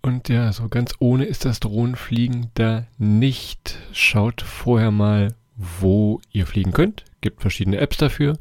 Und 0.01 0.29
ja, 0.29 0.51
so 0.51 0.67
ganz 0.67 0.95
ohne 0.99 1.25
ist 1.25 1.45
das 1.45 1.59
Drohnenfliegen 1.59 2.47
da 2.55 2.85
nicht. 2.97 3.77
Schaut 3.93 4.41
vorher 4.41 4.91
mal, 4.91 5.35
wo 5.55 6.19
ihr 6.31 6.47
fliegen 6.47 6.71
könnt. 6.71 7.05
Gibt 7.21 7.41
verschiedene 7.41 7.77
Apps 7.77 7.97
dafür. 7.97 8.37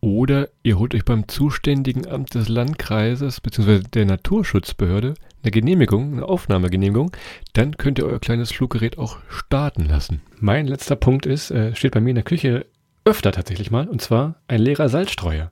Oder 0.00 0.48
ihr 0.62 0.78
holt 0.78 0.94
euch 0.94 1.04
beim 1.04 1.28
zuständigen 1.28 2.08
Amt 2.08 2.34
des 2.34 2.48
Landkreises 2.48 3.40
bzw. 3.40 3.80
der 3.80 4.04
Naturschutzbehörde 4.04 5.14
eine 5.42 5.50
Genehmigung, 5.50 6.12
eine 6.12 6.24
Aufnahmegenehmigung. 6.24 7.12
Dann 7.52 7.76
könnt 7.76 7.98
ihr 7.98 8.06
euer 8.06 8.20
kleines 8.20 8.52
Fluggerät 8.52 8.98
auch 8.98 9.18
starten 9.28 9.86
lassen. 9.86 10.22
Mein 10.38 10.66
letzter 10.66 10.96
Punkt 10.96 11.26
ist, 11.26 11.50
äh, 11.50 11.74
steht 11.74 11.92
bei 11.92 12.00
mir 12.00 12.10
in 12.10 12.16
der 12.16 12.24
Küche 12.24 12.66
öfter 13.04 13.32
tatsächlich 13.32 13.70
mal, 13.70 13.88
und 13.88 14.00
zwar 14.00 14.36
ein 14.46 14.60
leerer 14.60 14.88
Salzstreuer. 14.88 15.50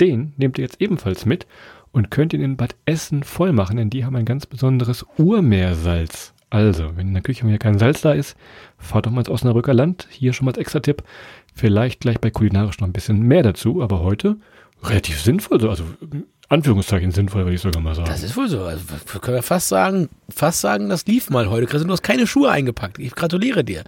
Den 0.00 0.34
nehmt 0.36 0.58
ihr 0.58 0.62
jetzt 0.62 0.80
ebenfalls 0.80 1.26
mit 1.26 1.46
und 1.92 2.10
könnt 2.10 2.32
ihn 2.32 2.42
in 2.42 2.56
Bad 2.56 2.74
Essen 2.84 3.22
voll 3.22 3.52
machen, 3.52 3.76
denn 3.76 3.90
die 3.90 4.04
haben 4.04 4.16
ein 4.16 4.24
ganz 4.24 4.46
besonderes 4.46 5.04
Urmeersalz. 5.16 6.34
Also, 6.50 6.96
wenn 6.96 7.08
in 7.08 7.14
der 7.14 7.22
Küche 7.22 7.44
mal 7.44 7.58
kein 7.58 7.78
Salz 7.78 8.00
da 8.00 8.12
ist, 8.12 8.36
fahrt 8.78 9.06
doch 9.06 9.10
mal 9.10 9.20
ins 9.20 9.28
Osnabrücker 9.28 9.74
Land. 9.74 10.08
Hier 10.10 10.32
schon 10.32 10.46
mal 10.46 10.52
als 10.52 10.58
extra 10.58 10.80
Tipp. 10.80 11.02
Vielleicht 11.54 12.00
gleich 12.00 12.20
bei 12.20 12.30
kulinarisch 12.30 12.78
noch 12.80 12.88
ein 12.88 12.92
bisschen 12.92 13.20
mehr 13.20 13.42
dazu, 13.42 13.82
aber 13.82 14.00
heute 14.00 14.36
relativ 14.82 15.20
sinnvoll. 15.20 15.60
so, 15.60 15.68
Also, 15.68 15.84
Anführungszeichen 16.48 17.10
sinnvoll, 17.10 17.44
würde 17.44 17.54
ich 17.56 17.60
sogar 17.60 17.82
mal 17.82 17.94
sagen. 17.94 18.08
Das 18.08 18.22
ist 18.22 18.34
wohl 18.36 18.48
so. 18.48 18.62
Also, 18.62 18.82
können 19.20 19.36
wir 19.36 19.42
fast 19.42 19.68
sagen, 19.68 20.08
fast 20.30 20.62
sagen, 20.62 20.88
das 20.88 21.04
lief 21.06 21.28
mal 21.28 21.50
heute. 21.50 21.66
Christian, 21.66 21.88
du 21.88 21.92
hast 21.92 22.02
keine 22.02 22.26
Schuhe 22.26 22.50
eingepackt. 22.50 22.98
Ich 22.98 23.14
gratuliere 23.14 23.62
dir. 23.64 23.84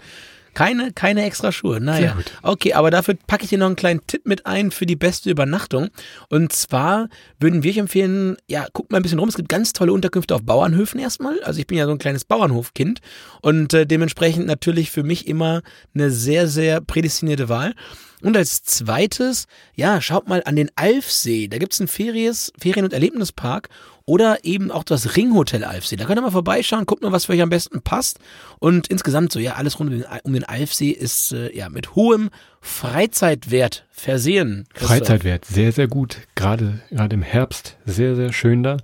Keine, 0.54 0.92
keine 0.92 1.24
extra 1.24 1.52
Schuhe. 1.52 1.80
Naja. 1.80 2.00
Sehr 2.00 2.14
gut. 2.14 2.32
Okay, 2.42 2.72
aber 2.74 2.90
dafür 2.90 3.16
packe 3.26 3.44
ich 3.44 3.50
dir 3.50 3.58
noch 3.58 3.66
einen 3.66 3.76
kleinen 3.76 4.06
Tipp 4.06 4.26
mit 4.26 4.46
ein 4.46 4.70
für 4.70 4.86
die 4.86 4.96
beste 4.96 5.30
Übernachtung. 5.30 5.88
Und 6.28 6.52
zwar 6.52 7.08
würden 7.38 7.62
wir 7.62 7.70
euch 7.70 7.78
empfehlen, 7.78 8.36
ja, 8.48 8.66
guckt 8.72 8.90
mal 8.90 8.98
ein 8.98 9.02
bisschen 9.02 9.18
rum. 9.18 9.28
Es 9.28 9.36
gibt 9.36 9.48
ganz 9.48 9.72
tolle 9.72 9.92
Unterkünfte 9.92 10.34
auf 10.34 10.42
Bauernhöfen 10.42 11.00
erstmal. 11.00 11.40
Also 11.42 11.60
ich 11.60 11.66
bin 11.66 11.78
ja 11.78 11.86
so 11.86 11.92
ein 11.92 11.98
kleines 11.98 12.24
Bauernhofkind 12.24 13.00
und 13.42 13.74
äh, 13.74 13.86
dementsprechend 13.86 14.46
natürlich 14.46 14.90
für 14.90 15.02
mich 15.02 15.26
immer 15.26 15.62
eine 15.94 16.10
sehr, 16.10 16.48
sehr 16.48 16.80
prädestinierte 16.80 17.48
Wahl. 17.48 17.74
Und 18.22 18.36
als 18.36 18.62
zweites, 18.62 19.46
ja, 19.74 20.00
schaut 20.00 20.28
mal 20.28 20.42
an 20.44 20.56
den 20.56 20.70
Alfsee. 20.76 21.48
Da 21.48 21.58
gibt's 21.58 21.80
einen 21.80 21.88
Feries, 21.88 22.52
Ferien- 22.58 22.84
und 22.84 22.92
Erlebnispark 22.92 23.68
oder 24.04 24.44
eben 24.44 24.70
auch 24.70 24.84
das 24.84 25.16
Ringhotel 25.16 25.62
Alfsee. 25.64 25.96
Da 25.96 26.04
könnt 26.04 26.18
ihr 26.18 26.22
mal 26.22 26.30
vorbeischauen, 26.30 26.84
guckt 26.84 27.02
mal, 27.02 27.12
was 27.12 27.26
für 27.26 27.32
euch 27.32 27.42
am 27.42 27.48
besten 27.48 27.80
passt. 27.80 28.18
Und 28.58 28.88
insgesamt 28.88 29.32
so, 29.32 29.38
ja, 29.38 29.54
alles 29.54 29.78
rund 29.78 29.92
um 29.92 29.98
den, 29.98 30.06
um 30.24 30.32
den 30.32 30.44
Alfsee 30.44 30.90
ist 30.90 31.32
äh, 31.32 31.56
ja 31.56 31.68
mit 31.68 31.94
hohem 31.94 32.30
Freizeitwert 32.60 33.86
versehen. 33.90 34.66
Christoph. 34.74 34.88
Freizeitwert, 34.88 35.44
sehr, 35.44 35.72
sehr 35.72 35.86
gut. 35.86 36.18
Gerade, 36.34 36.80
gerade 36.90 37.14
im 37.14 37.22
Herbst, 37.22 37.76
sehr, 37.86 38.16
sehr 38.16 38.32
schön 38.32 38.62
da. 38.62 38.78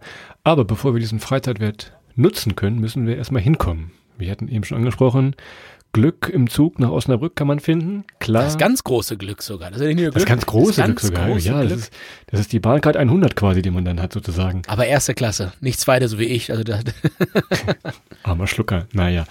Aber 0.44 0.64
bevor 0.64 0.94
wir 0.94 1.00
diesen 1.00 1.18
Freizeitwert 1.18 1.92
nutzen 2.14 2.54
können, 2.54 2.78
müssen 2.78 3.06
wir 3.06 3.16
erstmal 3.16 3.42
hinkommen. 3.42 3.90
Wir 4.18 4.30
hatten 4.30 4.48
eben 4.48 4.64
schon 4.64 4.78
angesprochen, 4.78 5.34
Glück 5.96 6.28
im 6.28 6.50
Zug 6.50 6.78
nach 6.78 6.90
Osnabrück 6.90 7.36
kann 7.36 7.46
man 7.46 7.58
finden. 7.58 8.04
Klar. 8.18 8.44
Das 8.44 8.58
ganz 8.58 8.84
große 8.84 9.16
Glück 9.16 9.42
sogar. 9.42 9.70
Das 9.70 9.80
ist 9.80 9.86
nicht 9.86 9.96
nur 9.96 10.04
Glück. 10.10 10.14
Das 10.14 10.26
ganz 10.26 10.44
große 10.44 10.82
das 10.82 10.84
Glück 10.84 11.00
sogar. 11.00 11.26
große 11.26 11.48
ja, 11.48 11.60
Glück. 11.60 11.70
Das, 11.70 11.78
ist, 11.78 11.92
das 12.26 12.40
ist 12.40 12.52
die 12.52 12.60
Bahncard 12.60 12.98
100 12.98 13.34
quasi, 13.34 13.62
die 13.62 13.70
man 13.70 13.86
dann 13.86 14.02
hat 14.02 14.12
sozusagen. 14.12 14.60
Aber 14.66 14.84
erste 14.84 15.14
Klasse, 15.14 15.54
nicht 15.62 15.80
zweite, 15.80 16.06
so 16.08 16.18
wie 16.18 16.26
ich. 16.26 16.52
Also 16.52 16.64
Armer 18.24 18.46
Schlucker. 18.46 18.88
Naja. 18.92 19.24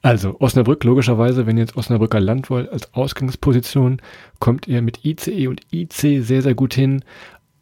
Also 0.00 0.36
Osnabrück, 0.38 0.84
logischerweise, 0.84 1.48
wenn 1.48 1.56
ihr 1.56 1.64
jetzt 1.64 1.76
Osnabrücker 1.76 2.20
Land 2.20 2.50
wollt 2.50 2.70
als 2.70 2.94
Ausgangsposition, 2.94 4.00
kommt 4.38 4.68
ihr 4.68 4.80
mit 4.80 5.04
ICE 5.04 5.48
und 5.48 5.62
IC 5.72 6.22
sehr, 6.22 6.42
sehr 6.42 6.54
gut 6.54 6.74
hin. 6.74 7.04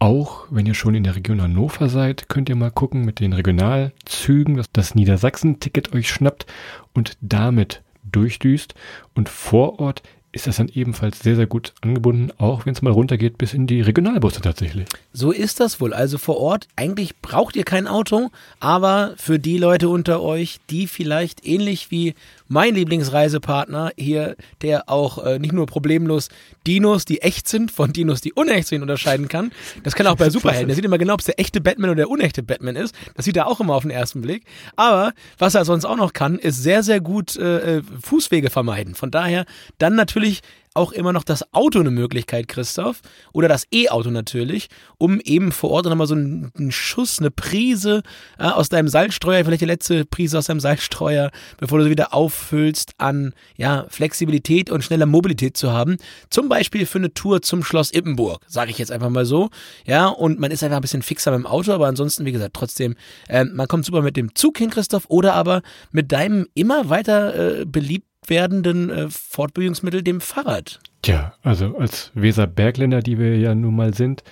Auch 0.00 0.49
wenn 0.50 0.67
ihr 0.67 0.75
schon 0.75 0.95
in 0.95 1.05
der 1.05 1.17
Region 1.17 1.40
Hannover 1.40 1.88
seid, 1.88 2.29
könnt 2.29 2.50
ihr 2.50 2.57
mal 2.57 2.71
gucken 2.71 3.07
mit 3.07 3.21
den 3.21 3.33
Regionalzügen, 3.33 4.59
dass 4.59 4.71
das 4.71 4.95
Niedersachsen-Ticket 4.95 5.95
euch 5.95 6.11
schnappt 6.11 6.45
und 6.93 7.17
damit 7.23 7.83
durchdüst. 8.11 8.75
Und 9.14 9.29
vor 9.29 9.81
Ort 9.81 10.02
ist 10.33 10.47
das 10.47 10.59
dann 10.59 10.69
ebenfalls 10.69 11.19
sehr, 11.21 11.35
sehr 11.35 11.47
gut 11.47 11.75
angebunden, 11.81 12.31
auch 12.38 12.64
wenn 12.64 12.73
es 12.73 12.83
mal 12.83 12.93
runtergeht 12.93 13.37
bis 13.37 13.52
in 13.52 13.67
die 13.67 13.81
Regionalbusse 13.81 14.40
tatsächlich. 14.40 14.87
So 15.12 15.33
ist 15.33 15.59
das 15.59 15.81
wohl. 15.81 15.93
Also 15.93 16.19
vor 16.19 16.37
Ort, 16.37 16.69
eigentlich 16.76 17.17
braucht 17.21 17.57
ihr 17.57 17.64
kein 17.64 17.88
Auto, 17.88 18.31
aber 18.61 19.14
für 19.17 19.38
die 19.38 19.59
Leute 19.59 19.88
unter 19.88 20.23
euch, 20.23 20.61
die 20.71 20.87
vielleicht 20.87 21.45
ähnlich 21.45 21.90
wie 21.90 22.14
mein 22.50 22.75
Lieblingsreisepartner 22.75 23.92
hier, 23.97 24.37
der 24.61 24.90
auch 24.90 25.25
äh, 25.25 25.38
nicht 25.38 25.52
nur 25.52 25.66
problemlos 25.66 26.28
Dinos, 26.66 27.04
die 27.04 27.23
echt 27.23 27.49
sind, 27.49 27.71
von 27.71 27.92
Dinos, 27.92 28.21
die 28.21 28.33
unecht 28.33 28.66
sind, 28.66 28.83
unterscheiden 28.83 29.28
kann. 29.28 29.52
Das 29.85 29.95
kann 29.95 30.09
auch 30.09 30.16
bei 30.16 30.30
Superhelden. 30.30 30.66
Der 30.66 30.75
sieht 30.75 30.85
immer 30.85 30.99
genau, 30.99 31.14
ob 31.14 31.21
es 31.21 31.26
der 31.26 31.38
echte 31.38 31.61
Batman 31.61 31.90
oder 31.90 31.97
der 31.97 32.11
unechte 32.11 32.42
Batman 32.42 32.75
ist. 32.75 32.92
Das 33.14 33.25
sieht 33.25 33.37
er 33.37 33.47
auch 33.47 33.61
immer 33.61 33.75
auf 33.75 33.83
den 33.83 33.92
ersten 33.92 34.21
Blick. 34.21 34.45
Aber 34.75 35.12
was 35.38 35.54
er 35.54 35.64
sonst 35.64 35.85
auch 35.85 35.97
noch 35.97 36.12
kann, 36.12 36.40
ist 36.40 36.61
sehr, 36.61 36.83
sehr 36.83 37.00
gut 37.00 37.37
äh, 37.37 37.78
äh 37.78 37.83
Fußwege 38.02 38.50
vermeiden. 38.50 38.97
Von 38.97 39.12
daher 39.12 39.47
dann 39.78 39.95
natürlich 39.95 40.40
auch 40.74 40.92
immer 40.92 41.12
noch 41.12 41.24
das 41.24 41.52
Auto 41.52 41.80
eine 41.80 41.90
Möglichkeit, 41.90 42.46
Christoph, 42.46 43.00
oder 43.32 43.48
das 43.48 43.66
E-Auto 43.72 44.10
natürlich, 44.10 44.68
um 44.98 45.18
eben 45.20 45.50
vor 45.50 45.70
Ort 45.70 45.86
nochmal 45.86 46.06
so 46.06 46.14
einen, 46.14 46.52
Schuss, 46.70 47.18
eine 47.18 47.30
Prise 47.30 48.02
äh, 48.38 48.44
aus 48.44 48.68
deinem 48.68 48.88
Salzstreuer, 48.88 49.44
vielleicht 49.44 49.62
die 49.62 49.66
letzte 49.66 50.04
Prise 50.04 50.38
aus 50.38 50.46
deinem 50.46 50.60
Salzstreuer, 50.60 51.30
bevor 51.58 51.78
du 51.78 51.84
sie 51.84 51.90
wieder 51.90 52.14
auffüllst, 52.14 52.92
an 52.98 53.34
ja, 53.56 53.86
Flexibilität 53.88 54.70
und 54.70 54.84
schneller 54.84 55.06
Mobilität 55.06 55.56
zu 55.56 55.72
haben. 55.72 55.96
Zum 56.30 56.48
Beispiel 56.48 56.86
für 56.86 56.98
eine 56.98 57.12
Tour 57.12 57.42
zum 57.42 57.64
Schloss 57.64 57.92
Ippenburg, 57.92 58.40
sage 58.46 58.70
ich 58.70 58.78
jetzt 58.78 58.92
einfach 58.92 59.10
mal 59.10 59.24
so. 59.24 59.50
Ja, 59.84 60.06
und 60.06 60.38
man 60.38 60.52
ist 60.52 60.62
einfach 60.62 60.76
ein 60.76 60.82
bisschen 60.82 61.02
fixer 61.02 61.32
dem 61.32 61.46
Auto, 61.46 61.72
aber 61.72 61.88
ansonsten, 61.88 62.24
wie 62.24 62.32
gesagt, 62.32 62.54
trotzdem, 62.54 62.94
äh, 63.28 63.44
man 63.44 63.66
kommt 63.66 63.84
super 63.84 64.02
mit 64.02 64.16
dem 64.16 64.34
Zug 64.36 64.58
hin, 64.58 64.70
Christoph, 64.70 65.06
oder 65.08 65.34
aber 65.34 65.62
mit 65.90 66.12
deinem 66.12 66.46
immer 66.54 66.88
weiter 66.90 67.60
äh, 67.60 67.64
beliebten 67.64 68.10
werdenden 68.30 68.90
äh, 68.90 69.08
Fortbewegungsmittel, 69.10 70.02
dem 70.02 70.20
Fahrrad. 70.20 70.80
Tja, 71.02 71.34
also 71.42 71.76
als 71.76 72.10
Weserbergländer, 72.14 73.00
die 73.00 73.18
wir 73.18 73.37
ja 73.37 73.54
nun 73.54 73.76
mal 73.76 73.94
sind, 73.94 74.22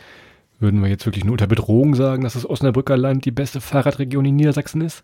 würden 0.60 0.82
wir 0.82 0.88
jetzt 0.88 1.06
wirklich 1.06 1.24
nur 1.24 1.32
unter 1.32 1.46
Bedrohung 1.46 1.94
sagen, 1.94 2.24
dass 2.24 2.34
das 2.34 2.48
Osnabrücker 2.48 2.96
Land 2.96 3.24
die 3.24 3.30
beste 3.30 3.60
Fahrradregion 3.60 4.24
in 4.24 4.36
Niedersachsen 4.36 4.80
ist. 4.80 5.02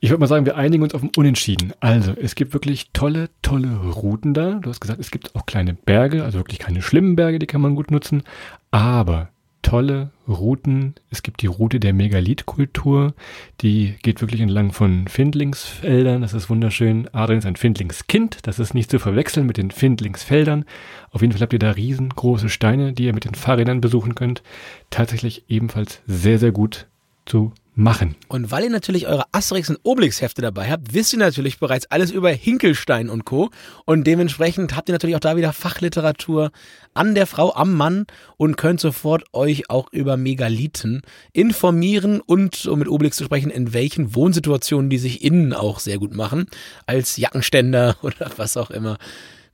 Ich 0.00 0.10
würde 0.10 0.20
mal 0.20 0.26
sagen, 0.26 0.44
wir 0.44 0.56
einigen 0.56 0.82
uns 0.82 0.94
auf 0.94 1.02
ein 1.02 1.12
Unentschieden. 1.16 1.72
Also, 1.80 2.12
es 2.20 2.34
gibt 2.34 2.52
wirklich 2.52 2.90
tolle, 2.92 3.30
tolle 3.40 3.74
Routen 3.74 4.34
da. 4.34 4.58
Du 4.60 4.68
hast 4.68 4.80
gesagt, 4.80 5.00
es 5.00 5.10
gibt 5.10 5.34
auch 5.34 5.46
kleine 5.46 5.72
Berge, 5.72 6.24
also 6.24 6.38
wirklich 6.38 6.58
keine 6.58 6.82
schlimmen 6.82 7.16
Berge, 7.16 7.38
die 7.38 7.46
kann 7.46 7.62
man 7.62 7.74
gut 7.74 7.90
nutzen. 7.90 8.22
Aber 8.70 9.30
tolle 9.64 10.10
Routen. 10.28 10.94
Es 11.10 11.24
gibt 11.24 11.42
die 11.42 11.48
Route 11.48 11.80
der 11.80 11.92
Megalithkultur, 11.92 13.14
die 13.60 13.94
geht 14.02 14.20
wirklich 14.20 14.40
entlang 14.40 14.72
von 14.72 15.08
Findlingsfeldern. 15.08 16.22
Das 16.22 16.34
ist 16.34 16.48
wunderschön. 16.48 17.08
Adrian 17.12 17.40
ist 17.40 17.46
ein 17.46 17.56
Findlingskind. 17.56 18.46
Das 18.46 18.60
ist 18.60 18.74
nicht 18.74 18.90
zu 18.90 19.00
verwechseln 19.00 19.46
mit 19.46 19.56
den 19.56 19.72
Findlingsfeldern. 19.72 20.64
Auf 21.10 21.22
jeden 21.22 21.32
Fall 21.32 21.40
habt 21.40 21.52
ihr 21.52 21.58
da 21.58 21.72
riesengroße 21.72 22.48
Steine, 22.48 22.92
die 22.92 23.06
ihr 23.06 23.14
mit 23.14 23.24
den 23.24 23.34
Fahrrädern 23.34 23.80
besuchen 23.80 24.14
könnt. 24.14 24.42
Tatsächlich 24.90 25.44
ebenfalls 25.48 26.02
sehr, 26.06 26.38
sehr 26.38 26.52
gut 26.52 26.86
zu 27.26 27.52
machen. 27.76 28.14
Und 28.28 28.50
weil 28.50 28.64
ihr 28.64 28.70
natürlich 28.70 29.06
eure 29.06 29.24
Asterix 29.32 29.68
und 29.68 29.78
Obelix 29.82 30.20
Hefte 30.20 30.42
dabei 30.42 30.70
habt, 30.70 30.94
wisst 30.94 31.12
ihr 31.12 31.18
natürlich 31.18 31.58
bereits 31.58 31.86
alles 31.86 32.10
über 32.10 32.30
Hinkelstein 32.30 33.10
und 33.10 33.24
Co. 33.24 33.50
Und 33.84 34.06
dementsprechend 34.06 34.76
habt 34.76 34.88
ihr 34.88 34.92
natürlich 34.92 35.16
auch 35.16 35.20
da 35.20 35.36
wieder 35.36 35.52
Fachliteratur 35.52 36.52
an 36.94 37.14
der 37.14 37.26
Frau, 37.26 37.52
am 37.54 37.74
Mann 37.74 38.06
und 38.36 38.56
könnt 38.56 38.80
sofort 38.80 39.24
euch 39.32 39.70
auch 39.70 39.92
über 39.92 40.16
Megalithen 40.16 41.02
informieren 41.32 42.20
und, 42.20 42.66
um 42.66 42.78
mit 42.78 42.88
Obelix 42.88 43.16
zu 43.16 43.24
sprechen, 43.24 43.50
in 43.50 43.72
welchen 43.72 44.14
Wohnsituationen 44.14 44.90
die 44.90 44.98
sich 44.98 45.24
innen 45.24 45.52
auch 45.52 45.80
sehr 45.80 45.98
gut 45.98 46.14
machen, 46.14 46.46
als 46.86 47.16
Jackenständer 47.16 47.96
oder 48.02 48.30
was 48.36 48.56
auch 48.56 48.70
immer. 48.70 48.98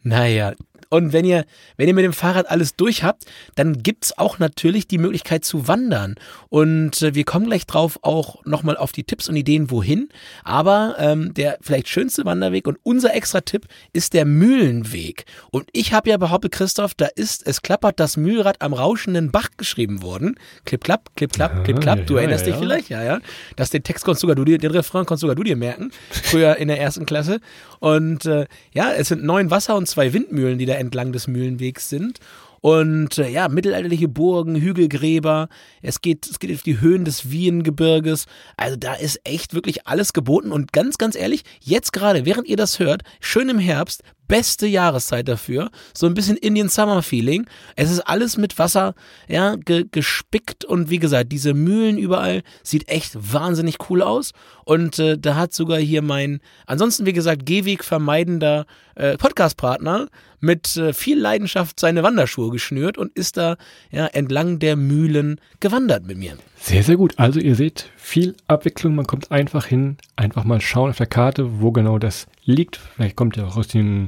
Naja, 0.02 0.54
und 0.90 1.12
wenn 1.12 1.24
ihr, 1.24 1.44
wenn 1.76 1.88
ihr 1.88 1.94
mit 1.94 2.04
dem 2.04 2.12
Fahrrad 2.12 2.50
alles 2.50 2.74
durch 2.74 3.04
habt, 3.04 3.24
dann 3.54 3.82
gibt's 3.82 4.18
auch 4.18 4.40
natürlich 4.40 4.88
die 4.88 4.98
Möglichkeit 4.98 5.44
zu 5.44 5.68
wandern. 5.68 6.16
Und 6.48 7.00
äh, 7.02 7.14
wir 7.14 7.24
kommen 7.24 7.46
gleich 7.46 7.64
drauf 7.64 8.00
auch 8.02 8.44
nochmal 8.44 8.76
auf 8.76 8.90
die 8.90 9.04
Tipps 9.04 9.28
und 9.28 9.36
Ideen, 9.36 9.70
wohin. 9.70 10.08
Aber 10.42 10.96
ähm, 10.98 11.32
der 11.34 11.58
vielleicht 11.60 11.88
schönste 11.88 12.24
Wanderweg 12.24 12.66
und 12.66 12.78
unser 12.82 13.14
extra 13.14 13.40
Tipp 13.40 13.66
ist 13.92 14.14
der 14.14 14.24
Mühlenweg. 14.24 15.26
Und 15.52 15.68
ich 15.72 15.92
habe 15.92 16.10
ja 16.10 16.16
behauptet, 16.16 16.52
Christoph, 16.52 16.94
da 16.94 17.06
ist, 17.06 17.46
es 17.46 17.62
klappert 17.62 18.00
das 18.00 18.16
Mühlrad 18.16 18.60
am 18.60 18.72
rauschenden 18.72 19.30
Bach 19.30 19.50
geschrieben 19.56 20.02
worden. 20.02 20.34
Klipp, 20.64 20.82
klapp, 20.82 21.10
klipp, 21.14 21.32
klapp, 21.32 21.64
klipp, 21.64 21.80
klapp. 21.80 22.06
Du 22.06 22.14
ja, 22.14 22.22
erinnerst 22.22 22.46
ja. 22.46 22.52
dich 22.52 22.60
vielleicht, 22.60 22.88
ja, 22.88 23.04
ja. 23.04 23.20
Das 23.54 23.70
den 23.70 23.84
Text 23.84 24.04
konntest 24.04 24.22
sogar 24.22 24.34
du 24.34 24.44
dir, 24.44 24.58
den 24.58 24.72
Refrain 24.72 25.06
konntest 25.06 25.20
sogar 25.20 25.36
du 25.36 25.44
dir 25.44 25.56
merken. 25.56 25.92
Früher 26.10 26.56
in 26.56 26.66
der 26.66 26.80
ersten 26.80 27.06
Klasse. 27.06 27.40
Und 27.80 28.26
äh, 28.26 28.46
ja, 28.72 28.92
es 28.92 29.08
sind 29.08 29.24
neun 29.24 29.50
Wasser 29.50 29.76
und 29.76 29.86
zwei 29.86 30.12
Windmühlen, 30.12 30.58
die 30.58 30.66
da 30.66 30.74
entlang 30.74 31.12
des 31.12 31.26
Mühlenwegs 31.26 31.88
sind. 31.88 32.20
Und 32.60 33.16
äh, 33.16 33.28
ja, 33.28 33.48
mittelalterliche 33.48 34.08
Burgen, 34.08 34.54
Hügelgräber, 34.54 35.48
es 35.80 36.02
geht, 36.02 36.26
es 36.26 36.38
geht 36.38 36.54
auf 36.54 36.62
die 36.62 36.80
Höhen 36.80 37.06
des 37.06 37.30
Wiehengebirges. 37.30 38.26
Also 38.56 38.76
da 38.76 38.94
ist 38.94 39.20
echt 39.24 39.54
wirklich 39.54 39.86
alles 39.86 40.12
geboten. 40.12 40.52
Und 40.52 40.72
ganz, 40.72 40.98
ganz 40.98 41.16
ehrlich, 41.16 41.42
jetzt 41.60 41.92
gerade, 41.92 42.26
während 42.26 42.46
ihr 42.46 42.56
das 42.56 42.78
hört, 42.78 43.02
schön 43.20 43.48
im 43.48 43.58
Herbst, 43.58 44.02
beste 44.30 44.66
Jahreszeit 44.68 45.28
dafür. 45.28 45.70
So 45.92 46.06
ein 46.06 46.14
bisschen 46.14 46.36
Indian 46.36 46.68
Summer 46.68 47.02
Feeling. 47.02 47.46
Es 47.74 47.90
ist 47.90 48.00
alles 48.00 48.38
mit 48.38 48.58
Wasser, 48.58 48.94
ja, 49.28 49.56
ge 49.56 49.86
gespickt 49.90 50.64
und 50.64 50.88
wie 50.88 51.00
gesagt, 51.00 51.32
diese 51.32 51.52
Mühlen 51.52 51.98
überall 51.98 52.42
sieht 52.62 52.88
echt 52.88 53.12
wahnsinnig 53.32 53.90
cool 53.90 54.02
aus. 54.02 54.30
Und 54.64 55.00
äh, 55.00 55.18
da 55.18 55.34
hat 55.34 55.52
sogar 55.52 55.78
hier 55.78 56.00
mein, 56.00 56.40
ansonsten 56.66 57.06
wie 57.06 57.12
gesagt, 57.12 57.44
Gehweg 57.44 57.82
vermeidender 57.82 58.66
äh, 58.94 59.18
Podcast-Partner 59.18 60.06
mit 60.38 60.76
äh, 60.76 60.92
viel 60.92 61.18
Leidenschaft 61.18 61.80
seine 61.80 62.04
Wanderschuhe 62.04 62.50
geschnürt 62.50 62.98
und 62.98 63.12
ist 63.14 63.36
da 63.36 63.56
ja 63.90 64.06
entlang 64.06 64.60
der 64.60 64.76
Mühlen 64.76 65.40
gewandert 65.58 66.06
mit 66.06 66.18
mir. 66.18 66.36
Sehr, 66.60 66.82
sehr 66.82 66.96
gut. 66.96 67.14
Also 67.18 67.40
ihr 67.40 67.56
seht 67.56 67.90
viel 67.96 68.36
Abwechslung. 68.46 68.94
Man 68.94 69.06
kommt 69.06 69.32
einfach 69.32 69.66
hin, 69.66 69.96
einfach 70.14 70.44
mal 70.44 70.60
schauen 70.60 70.90
auf 70.90 70.98
der 70.98 71.06
Karte, 71.06 71.60
wo 71.60 71.72
genau 71.72 71.98
das 71.98 72.26
liegt. 72.44 72.76
Vielleicht 72.76 73.16
kommt 73.16 73.36
ihr 73.36 73.46
auch 73.46 73.56
aus 73.56 73.68
dem, 73.68 74.06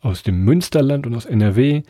aus 0.00 0.22
dem 0.22 0.44
Münsterland 0.44 1.06
und 1.06 1.14
aus 1.14 1.26
NRW. 1.26 1.82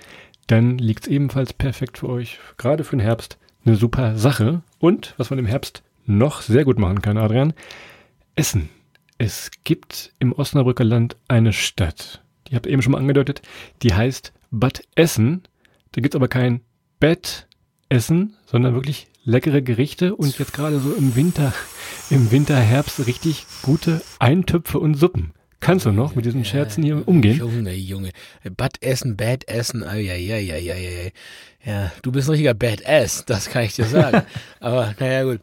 Dann 0.46 0.78
liegt 0.78 1.04
es 1.04 1.10
ebenfalls 1.10 1.52
perfekt 1.52 1.98
für 1.98 2.08
euch. 2.08 2.38
Gerade 2.56 2.84
für 2.84 2.96
den 2.96 3.00
Herbst 3.00 3.38
eine 3.64 3.76
super 3.76 4.16
Sache. 4.16 4.62
Und 4.78 5.14
was 5.16 5.30
man 5.30 5.38
im 5.38 5.46
Herbst 5.46 5.82
noch 6.06 6.42
sehr 6.42 6.64
gut 6.64 6.78
machen 6.78 7.02
kann, 7.02 7.18
Adrian, 7.18 7.54
Essen. 8.36 8.68
Es 9.16 9.50
gibt 9.62 10.12
im 10.18 10.32
Osnabrücker 10.32 10.84
Land 10.84 11.16
eine 11.28 11.52
Stadt, 11.52 12.24
die 12.48 12.56
habt 12.56 12.66
ihr 12.66 12.72
eben 12.72 12.82
schon 12.82 12.92
mal 12.92 12.98
angedeutet, 12.98 13.42
die 13.82 13.94
heißt 13.94 14.32
Bad 14.50 14.82
Essen. 14.96 15.42
Da 15.92 16.00
gibt 16.00 16.14
es 16.14 16.16
aber 16.16 16.28
kein 16.28 16.60
Bett 16.98 17.46
Essen, 17.88 18.36
sondern 18.46 18.74
wirklich 18.74 19.06
leckere 19.24 19.62
Gerichte 19.62 20.16
und 20.16 20.38
jetzt 20.38 20.52
gerade 20.52 20.80
so 20.80 20.92
im 20.94 21.14
Winter, 21.16 21.54
im 22.10 22.30
Winter, 22.30 22.56
Herbst 22.56 23.06
richtig 23.06 23.46
gute 23.62 24.02
Eintöpfe 24.18 24.78
und 24.80 24.94
Suppen. 24.94 25.32
Kannst 25.64 25.86
du 25.86 25.92
noch 25.92 26.14
mit 26.14 26.26
diesen 26.26 26.44
Scherzen 26.44 26.84
hier 26.84 27.08
umgehen? 27.08 27.38
Junge, 27.38 27.72
Junge. 27.72 28.10
Bad 28.54 28.82
Essen, 28.82 29.16
Bad 29.16 29.48
Essen, 29.48 29.80
ja, 29.80 29.94
ja, 29.94 30.36
ja, 30.36 30.56
ja, 30.58 30.74
ja. 30.74 31.10
Ja, 31.64 31.90
du 32.02 32.12
bist 32.12 32.28
ein 32.28 32.32
richtiger 32.32 32.52
Badass, 32.52 33.24
das 33.24 33.48
kann 33.48 33.62
ich 33.62 33.74
dir 33.74 33.86
sagen. 33.86 34.26
Aber 34.60 34.94
naja, 35.00 35.22
gut. 35.24 35.40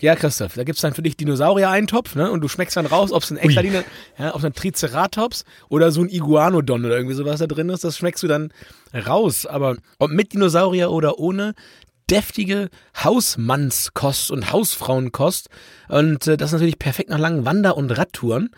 Ja, 0.00 0.14
Christoph, 0.14 0.54
da 0.54 0.62
gibt's 0.62 0.80
dann 0.80 0.94
für 0.94 1.02
dich 1.02 1.16
Dinosaurier-Eintopf, 1.16 2.14
ne? 2.14 2.30
Und 2.30 2.40
du 2.40 2.46
schmeckst 2.46 2.76
dann 2.76 2.86
raus, 2.86 3.10
ob 3.10 3.24
es 3.24 3.32
ein 3.32 3.36
echter 3.36 3.62
Dino, 3.62 3.80
ja, 4.16 4.32
ob 4.32 4.38
es 4.38 4.44
ein 4.44 4.52
Triceratops 4.52 5.44
oder 5.68 5.90
so 5.90 6.02
ein 6.02 6.08
Iguanodon 6.08 6.84
oder 6.84 6.96
irgendwie 6.96 7.16
sowas 7.16 7.40
da 7.40 7.48
drin 7.48 7.68
ist, 7.68 7.82
das 7.82 7.98
schmeckst 7.98 8.22
du 8.22 8.28
dann 8.28 8.52
raus. 8.94 9.44
Aber 9.44 9.76
ob 9.98 10.12
mit 10.12 10.32
Dinosaurier 10.34 10.92
oder 10.92 11.18
ohne, 11.18 11.54
deftige 12.08 12.68
Hausmannskost 13.02 14.30
und 14.30 14.52
Hausfrauenkost. 14.52 15.48
Und 15.88 16.28
äh, 16.28 16.36
das 16.36 16.50
ist 16.50 16.52
natürlich 16.52 16.78
perfekt 16.78 17.10
nach 17.10 17.18
langen 17.18 17.44
Wander- 17.44 17.76
und 17.76 17.90
Radtouren. 17.90 18.50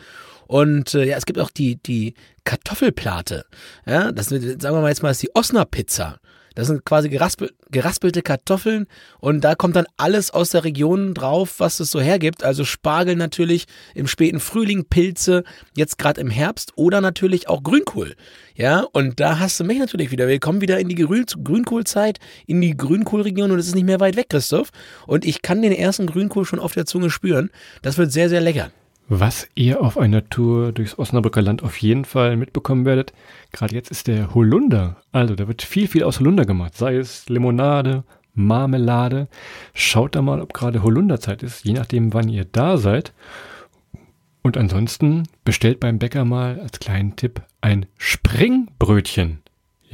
Und 0.46 0.94
äh, 0.94 1.04
ja, 1.04 1.16
es 1.16 1.26
gibt 1.26 1.38
auch 1.38 1.50
die, 1.50 1.76
die 1.76 2.14
Kartoffelplate. 2.44 3.44
Ja, 3.86 4.12
das 4.12 4.26
sagen 4.26 4.60
wir 4.60 4.80
mal 4.80 4.88
jetzt 4.88 5.02
mal, 5.02 5.10
ist 5.10 5.22
die 5.22 5.34
Osner-Pizza. 5.34 6.18
Das 6.56 6.68
sind 6.68 6.86
quasi 6.86 7.10
geraspel, 7.10 7.50
geraspelte 7.70 8.22
Kartoffeln 8.22 8.86
und 9.20 9.42
da 9.42 9.54
kommt 9.54 9.76
dann 9.76 9.84
alles 9.98 10.30
aus 10.30 10.50
der 10.50 10.64
Region 10.64 11.12
drauf, 11.12 11.56
was 11.58 11.80
es 11.80 11.90
so 11.90 12.00
hergibt. 12.00 12.44
Also 12.44 12.64
Spargel 12.64 13.14
natürlich 13.14 13.66
im 13.94 14.06
späten 14.06 14.40
Frühling, 14.40 14.86
Pilze, 14.86 15.44
jetzt 15.76 15.98
gerade 15.98 16.18
im 16.18 16.30
Herbst 16.30 16.72
oder 16.76 17.02
natürlich 17.02 17.50
auch 17.50 17.62
Grünkohl. 17.62 18.16
Ja, 18.54 18.86
und 18.92 19.20
da 19.20 19.38
hast 19.38 19.60
du 19.60 19.64
mich 19.64 19.78
natürlich 19.78 20.10
wieder. 20.10 20.28
Wir 20.28 20.40
kommen 20.40 20.62
wieder 20.62 20.80
in 20.80 20.88
die 20.88 20.94
Grün 20.94 21.26
Grünkohlzeit, 21.44 22.20
in 22.46 22.62
die 22.62 22.74
Grünkohlregion 22.74 23.50
und 23.50 23.58
es 23.58 23.66
ist 23.66 23.74
nicht 23.74 23.84
mehr 23.84 24.00
weit 24.00 24.16
weg, 24.16 24.30
Christoph. 24.30 24.70
Und 25.06 25.26
ich 25.26 25.42
kann 25.42 25.60
den 25.60 25.72
ersten 25.72 26.06
Grünkohl 26.06 26.46
schon 26.46 26.58
auf 26.58 26.72
der 26.72 26.86
Zunge 26.86 27.10
spüren. 27.10 27.50
Das 27.82 27.98
wird 27.98 28.12
sehr, 28.12 28.30
sehr 28.30 28.40
lecker. 28.40 28.70
Was 29.08 29.48
ihr 29.54 29.82
auf 29.82 29.98
einer 29.98 30.28
Tour 30.28 30.72
durchs 30.72 30.98
Osnabrücker 30.98 31.40
Land 31.40 31.62
auf 31.62 31.76
jeden 31.76 32.04
Fall 32.04 32.36
mitbekommen 32.36 32.84
werdet, 32.84 33.12
gerade 33.52 33.74
jetzt 33.74 33.92
ist 33.92 34.08
der 34.08 34.34
Holunder. 34.34 34.96
Also 35.12 35.36
da 35.36 35.46
wird 35.46 35.62
viel, 35.62 35.86
viel 35.86 36.02
aus 36.02 36.18
Holunder 36.18 36.44
gemacht. 36.44 36.76
Sei 36.76 36.96
es 36.96 37.28
Limonade, 37.28 38.02
Marmelade. 38.34 39.28
Schaut 39.74 40.16
da 40.16 40.22
mal, 40.22 40.40
ob 40.40 40.52
gerade 40.52 40.82
Holunderzeit 40.82 41.44
ist, 41.44 41.64
je 41.64 41.72
nachdem, 41.72 42.14
wann 42.14 42.28
ihr 42.28 42.44
da 42.44 42.78
seid. 42.78 43.12
Und 44.42 44.56
ansonsten 44.56 45.24
bestellt 45.44 45.78
beim 45.78 45.98
Bäcker 46.00 46.24
mal 46.24 46.58
als 46.60 46.80
kleinen 46.80 47.14
Tipp 47.14 47.42
ein 47.60 47.86
Springbrötchen. 47.98 49.40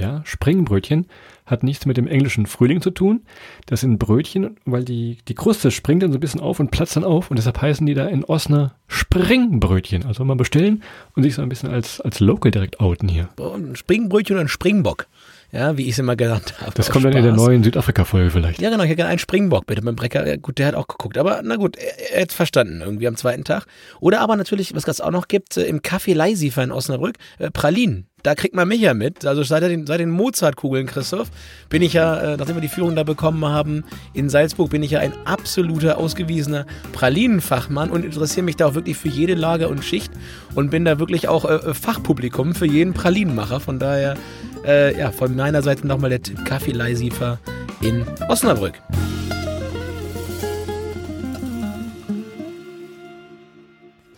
Ja, 0.03 0.21
Springbrötchen 0.25 1.07
hat 1.47 1.63
nichts 1.63 1.87
mit 1.87 1.97
dem 1.97 2.09
englischen 2.09 2.47
Frühling 2.47 2.81
zu 2.81 2.91
tun. 2.91 3.23
Das 3.67 3.83
sind 3.83 3.99
Brötchen, 3.99 4.57
weil 4.65 4.85
die, 4.85 5.19
die 5.29 5.35
Kruste 5.35 5.71
springt 5.71 6.03
dann 6.03 6.11
so 6.11 6.19
ein 6.19 6.21
bisschen 6.21 6.41
auf 6.41 6.59
und 6.59 6.73
platzt 6.73 6.97
dann 6.97 7.05
auf 7.05 7.31
und 7.31 7.37
deshalb 7.39 7.63
heißen 7.63 7.87
die 7.87 7.95
da 7.95 8.07
in 8.07 8.25
Osnabrück 8.25 8.73
Springbrötchen. 8.93 10.05
Also 10.05 10.25
mal 10.25 10.37
bestellen 10.37 10.83
und 11.15 11.23
sich 11.23 11.35
so 11.35 11.43
ein 11.43 11.49
bisschen 11.49 11.71
als, 11.71 12.01
als 12.01 12.21
Local 12.21 12.51
direkt 12.51 12.81
outen 12.81 13.09
hier. 13.09 13.29
Ein 13.39 13.77
Springbrötchen 13.77 14.37
und 14.37 14.43
ein 14.43 14.49
Springbock. 14.49 15.07
Ja, 15.53 15.77
wie 15.77 15.83
ich 15.83 15.91
es 15.91 15.99
immer 15.99 16.17
genannt 16.17 16.55
habe. 16.63 16.73
Das 16.75 16.89
kommt 16.89 17.05
dann 17.05 17.13
in 17.13 17.25
der 17.25 17.35
neuen 17.35 17.63
Südafrika-Folge 17.63 18.31
vielleicht. 18.31 18.63
Ja, 18.63 18.71
genau. 18.71 18.85
Ich 18.85 18.89
hätte 18.89 18.97
gerne 18.97 19.11
einen 19.11 19.19
Springbock 19.19 19.67
bitte 19.67 19.83
beim 19.83 19.95
Brecker. 19.95 20.27
Ja, 20.27 20.37
gut, 20.37 20.59
der 20.59 20.69
hat 20.69 20.75
auch 20.75 20.89
geguckt. 20.89 21.19
Aber 21.19 21.43
na 21.45 21.57
gut, 21.57 21.77
er, 21.77 22.15
er 22.15 22.23
hat 22.23 22.33
verstanden 22.33 22.81
irgendwie 22.81 23.07
am 23.07 23.17
zweiten 23.17 23.45
Tag. 23.45 23.67
Oder 24.01 24.23
aber 24.23 24.37
natürlich, 24.37 24.75
was 24.75 24.89
es 24.89 25.03
auch 25.03 25.11
noch 25.11 25.29
gibt, 25.29 25.59
äh, 25.59 25.65
im 25.65 25.81
Café 25.81 26.15
Leisifer 26.15 26.65
in 26.65 26.73
Osnabrück, 26.73 27.17
äh, 27.39 27.51
Pralinen 27.51 28.09
da 28.23 28.35
kriegt 28.35 28.55
man 28.55 28.69
mich 28.69 28.81
ja 28.81 28.95
mit. 28.95 29.25
Also 29.27 29.43
seit 29.43 29.63
den, 29.63 29.87
seit 29.87 30.01
den 30.01 30.11
Mozart-Kugeln, 30.11 30.87
Christoph, 30.87 31.29
bin 31.69 31.83
ich 31.83 31.95
ja, 31.95 32.35
äh, 32.35 32.37
nachdem 32.37 32.57
wir 32.57 32.61
die 32.61 32.69
Führung 32.69 32.95
da 32.95 33.03
bekommen 33.03 33.45
haben, 33.45 33.85
in 34.15 34.29
Salzburg 34.29 34.71
bin 34.71 34.83
ich 34.83 34.93
ja 34.93 35.01
ein 35.01 35.13
absoluter, 35.25 35.99
ausgewiesener 35.99 36.67
Pralinenfachmann 36.93 37.91
und 37.91 38.05
interessiere 38.05 38.45
mich 38.45 38.57
da 38.57 38.67
auch 38.67 38.75
wirklich 38.75 38.97
für 38.97 39.09
jede 39.09 39.35
Lage 39.35 39.69
und 39.69 39.85
Schicht 39.85 40.13
und 40.55 40.71
bin 40.71 40.85
da 40.85 40.99
wirklich 40.99 41.29
auch 41.29 41.45
äh 41.45 41.75
Fachpublikum 41.75 42.55
für 42.55 42.67
jeden 42.67 42.95
Pralinenmacher. 42.95 43.61
Von 43.61 43.79
daher, 43.79 44.17
äh, 44.65 44.99
ja, 44.99 45.11
von 45.11 45.35
meiner 45.35 45.63
Seite 45.63 45.87
nochmal 45.87 46.11
der 46.11 46.23
Tipp 46.23 46.45
Kaffee 46.45 46.73
Leisifer 46.73 47.39
in 47.81 48.05
Osnabrück. 48.29 48.75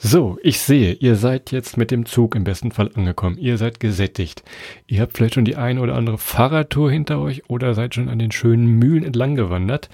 So, 0.07 0.39
ich 0.43 0.59
sehe, 0.59 0.93
ihr 0.93 1.17
seid 1.17 1.51
jetzt 1.51 1.79
mit 1.79 1.91
dem 1.91 2.05
Zug 2.05 2.35
im 2.37 2.45
besten 2.45 2.73
Fall 2.73 2.91
angekommen. 2.95 3.39
Ihr 3.39 3.57
seid 3.57 3.81
gesättigt. 3.81 4.45
Ihr 4.87 5.01
habt 5.01 5.17
vielleicht 5.17 5.35
schon 5.35 5.47
die 5.47 5.57
eine 5.57 5.81
oder 5.81 5.95
andere 5.95 6.19
Fahrradtour 6.19 6.91
hinter 6.91 7.21
euch 7.21 7.49
oder 7.49 7.73
seid 7.73 7.95
schon 7.95 8.11
an 8.11 8.19
den 8.19 8.31
schönen 8.31 8.67
Mühlen 8.67 9.03
entlang 9.03 9.35
gewandert. 9.35 9.89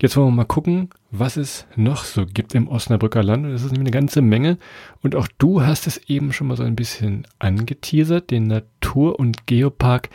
Jetzt 0.00 0.16
wollen 0.16 0.28
wir 0.28 0.36
mal 0.36 0.44
gucken, 0.44 0.90
was 1.10 1.36
es 1.36 1.66
noch 1.74 2.04
so 2.04 2.24
gibt 2.24 2.54
im 2.54 2.68
Osnabrücker 2.68 3.24
Land. 3.24 3.46
Das 3.46 3.62
ist 3.62 3.72
nämlich 3.72 3.88
eine 3.92 4.00
ganze 4.00 4.22
Menge. 4.22 4.58
Und 5.02 5.16
auch 5.16 5.26
du 5.38 5.62
hast 5.62 5.88
es 5.88 5.96
eben 6.08 6.32
schon 6.32 6.46
mal 6.46 6.56
so 6.56 6.62
ein 6.62 6.76
bisschen 6.76 7.26
angeteasert, 7.40 8.30
den 8.30 8.46
Natur- 8.46 9.18
und 9.18 9.46
Geopark 9.46 10.08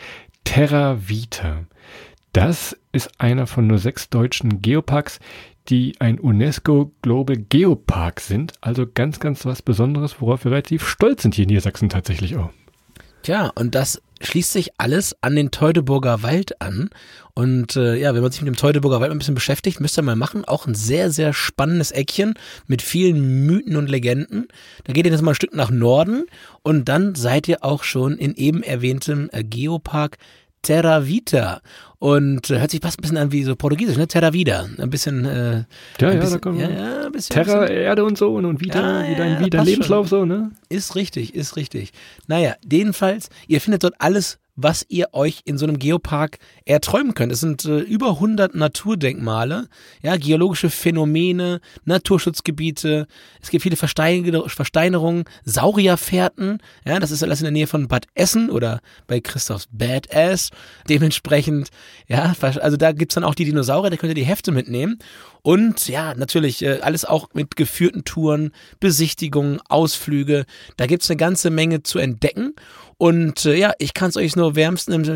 Terra 0.46 1.10
Vita. 1.10 1.66
Das 2.32 2.78
ist 2.94 3.20
einer 3.20 3.46
von 3.46 3.68
nur 3.68 3.78
sechs 3.78 4.10
deutschen 4.10 4.62
Geoparks, 4.62 5.20
die 5.68 6.00
ein 6.00 6.20
UNESCO 6.20 6.92
Global 7.02 7.36
Geopark 7.38 8.22
sind. 8.22 8.54
Also 8.62 8.86
ganz, 8.92 9.20
ganz 9.20 9.46
was 9.46 9.62
Besonderes, 9.62 10.22
worauf 10.22 10.46
wir 10.46 10.52
relativ 10.52 10.88
stolz 10.88 11.24
sind 11.24 11.36
hier 11.36 11.44
in 11.44 11.50
Niedersachsen 11.50 11.90
tatsächlich 11.90 12.38
auch. 12.38 12.52
Tja, 13.24 13.52
und 13.56 13.76
das 13.76 14.02
schließt 14.22 14.52
sich 14.52 14.72
alles 14.78 15.16
an 15.22 15.36
den 15.36 15.52
Teutoburger 15.52 16.24
Wald 16.24 16.62
an. 16.62 16.90
Und 17.36 17.76
äh, 17.76 17.96
ja, 17.96 18.14
wenn 18.14 18.22
man 18.22 18.32
sich 18.32 18.42
mit 18.42 18.48
dem 18.48 18.56
Teutoburger 18.56 19.02
Wald 19.02 19.12
ein 19.12 19.18
bisschen 19.18 19.34
beschäftigt, 19.34 19.80
müsst 19.80 19.98
ihr 19.98 20.04
mal 20.04 20.16
machen. 20.16 20.46
Auch 20.46 20.68
ein 20.68 20.76
sehr, 20.76 21.10
sehr 21.10 21.34
spannendes 21.34 21.92
Eckchen 21.92 22.36
mit 22.68 22.84
vielen 22.84 23.46
Mythen 23.48 23.76
und 23.76 23.90
Legenden. 23.90 24.48
Da 24.84 24.94
geht 24.94 25.06
ihr 25.06 25.12
jetzt 25.12 25.22
mal 25.22 25.32
ein 25.32 25.36
Stück 25.36 25.56
nach 25.56 25.72
Norden 25.72 26.26
und 26.62 26.90
dann 26.90 27.16
seid 27.16 27.48
ihr 27.48 27.64
auch 27.64 27.84
schon 27.84 28.18
in 28.18 28.36
eben 28.36 28.62
erwähntem 28.62 29.30
äh, 29.32 29.44
Geopark 29.44 30.18
Terra 30.62 31.06
Vita. 31.08 31.62
Und 32.00 32.50
äh, 32.50 32.60
hört 32.60 32.72
sich 32.72 32.82
fast 32.82 33.00
ein 33.00 33.02
bisschen 33.02 33.18
an 33.18 33.32
wie 33.32 33.44
so 33.44 33.56
Portugiesisch, 33.56 33.98
ne? 33.98 34.08
Terra 34.08 34.34
Vida. 34.34 34.68
Ein 34.78 34.90
bisschen. 34.90 35.26
Äh, 35.26 35.66
ja, 36.00 36.10
ein 36.10 36.16
ja, 36.16 36.20
bisschen, 36.20 36.32
da 36.32 36.38
kommt 36.38 36.60
ja, 36.60 36.70
ja, 36.70 37.06
ein 37.06 37.12
bisschen, 37.12 37.34
Terra, 37.34 37.62
bisschen, 37.62 37.78
Erde 37.78 38.04
und 38.04 38.18
so 38.18 38.34
und, 38.34 38.46
und 38.46 38.62
Vita, 38.62 39.04
ja, 39.04 39.10
wie 39.10 39.16
dein, 39.16 39.40
wie 39.40 39.50
dein 39.50 39.66
Lebenslauf 39.66 40.08
schon. 40.08 40.20
so, 40.20 40.26
ne? 40.26 40.52
Ist 40.70 40.96
richtig, 40.96 41.34
ist 41.34 41.56
richtig. 41.56 41.94
Naja, 42.28 42.56
jedenfalls, 42.70 43.30
ihr 43.48 43.62
findet 43.62 43.84
dort 43.84 43.96
alles 44.00 44.40
was 44.56 44.86
ihr 44.90 45.14
euch 45.14 45.42
in 45.46 45.58
so 45.58 45.66
einem 45.66 45.80
Geopark 45.80 46.38
erträumen 46.66 47.14
könnt. 47.14 47.32
Es 47.32 47.40
sind 47.40 47.66
äh, 47.66 47.80
über 47.80 48.10
100 48.12 48.56
Naturdenkmale, 48.56 49.68
ja, 50.02 50.16
geologische 50.18 50.70
Phänomene, 50.70 51.60
Naturschutzgebiete. 51.86 53.08
Es 53.42 53.50
gibt 53.50 53.64
viele 53.64 53.76
Verstein 53.76 54.04
Versteinerungen, 54.48 55.26
Saurierfährten. 55.44 56.60
Ja, 56.86 57.00
das 57.00 57.12
ist 57.12 57.24
alles 57.24 57.40
in 57.40 57.46
der 57.46 57.52
Nähe 57.52 57.68
von 57.68 57.88
Bad 57.88 58.06
Essen 58.14 58.50
oder 58.50 58.82
bei 59.08 59.20
Christophs 59.20 59.68
Badass. 59.72 60.52
Dementsprechend, 60.88 61.70
ja, 62.08 62.34
also 62.40 62.78
da 62.78 62.92
gibt's 62.92 63.16
dann 63.16 63.24
auch 63.24 63.36
die 63.36 63.46
Dinosaurier, 63.46 63.90
da 63.90 63.98
könnt 63.98 64.12
ihr 64.12 64.16
die 64.16 64.24
Hefte 64.24 64.52
mitnehmen. 64.52 65.00
Und 65.42 65.90
ja, 65.90 66.14
natürlich 66.16 66.62
äh, 66.62 66.80
alles 66.82 67.04
auch 67.04 67.30
mit 67.34 67.58
geführten 67.58 68.06
Touren, 68.06 68.52
Besichtigungen, 68.80 69.60
Ausflüge. 69.68 70.46
Da 70.78 70.86
gibt's 70.86 71.10
eine 71.10 71.18
ganze 71.18 71.50
Menge 71.50 71.84
zu 71.84 72.00
entdecken. 72.00 72.54
Und 73.04 73.46
äh, 73.46 73.56
ja, 73.56 73.74
ich 73.80 73.94
kann 73.94 74.08
es 74.08 74.16
euch 74.16 74.38
nur 74.38 74.56
wärmstens, 74.56 75.10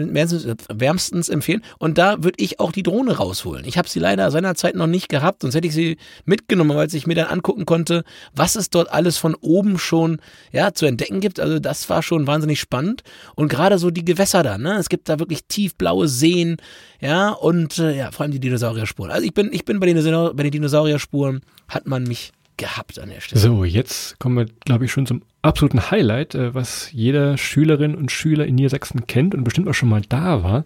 wärmstens 0.68 1.30
empfehlen. 1.30 1.64
Und 1.80 1.98
da 1.98 2.22
würde 2.22 2.36
ich 2.36 2.60
auch 2.60 2.74
die 2.74 2.84
Drohne 2.84 3.16
rausholen. 3.16 3.64
Ich 3.66 3.78
habe 3.78 3.88
sie 3.88 4.00
leider 4.00 4.30
seinerzeit 4.30 4.76
noch 4.76 4.88
nicht 4.88 5.08
gehabt, 5.08 5.44
sonst 5.44 5.56
hätte 5.56 5.68
ich 5.68 5.74
sie 5.74 5.96
mitgenommen, 6.26 6.76
weil 6.76 6.94
ich 6.94 7.08
mir 7.08 7.16
dann 7.16 7.28
angucken 7.28 7.66
konnte, 7.66 8.04
was 8.36 8.58
es 8.58 8.70
dort 8.70 8.92
alles 8.92 9.16
von 9.16 9.36
oben 9.36 9.80
schon 9.80 10.20
ja, 10.52 10.74
zu 10.74 10.86
entdecken 10.86 11.22
gibt. 11.22 11.40
Also 11.40 11.60
das 11.60 11.90
war 11.90 12.04
schon 12.04 12.28
wahnsinnig 12.28 12.60
spannend. 12.60 13.04
Und 13.36 13.48
gerade 13.48 13.78
so 13.78 13.90
die 13.90 14.04
Gewässer 14.04 14.44
da, 14.44 14.58
ne? 14.58 14.74
Es 14.74 14.90
gibt 14.90 15.08
da 15.08 15.18
wirklich 15.18 15.46
tiefblaue 15.46 16.10
Seen, 16.10 16.58
ja, 17.00 17.30
und 17.30 17.80
äh, 17.80 17.96
ja, 17.96 18.12
vor 18.12 18.24
allem 18.24 18.34
die 18.34 18.42
Dinosaurierspuren. 18.42 19.12
Also 19.12 19.26
ich 19.26 19.34
bin, 19.34 19.54
ich 19.54 19.64
bin 19.64 19.80
bei 19.80 19.86
den, 19.86 20.36
bei 20.36 20.44
den 20.44 20.52
Dinosaurierspuren, 20.52 21.40
hat 21.70 21.88
man 21.88 22.04
mich 22.04 22.34
gehabt 22.58 23.00
an 23.00 23.10
der 23.10 23.22
Stelle. 23.22 23.40
So, 23.40 23.64
jetzt 23.64 24.20
kommen 24.20 24.36
wir, 24.36 24.46
glaube 24.66 24.86
ich, 24.86 24.92
schon 24.92 25.06
zum 25.06 25.22
absoluten 25.42 25.90
Highlight, 25.92 26.36
äh, 26.36 26.54
was 26.54 26.92
jeder 26.92 27.38
Schülerin 27.38 27.96
und 27.96 28.12
Schüler 28.12 28.46
in 28.46 28.56
Niedersachsen 28.56 29.08
kennt 29.08 29.34
und 29.34 29.44
bestimmt 29.44 29.68
auch 29.68 29.74
schon 29.74 29.90
mal 29.90 30.02
da 30.02 30.44
war. 30.44 30.66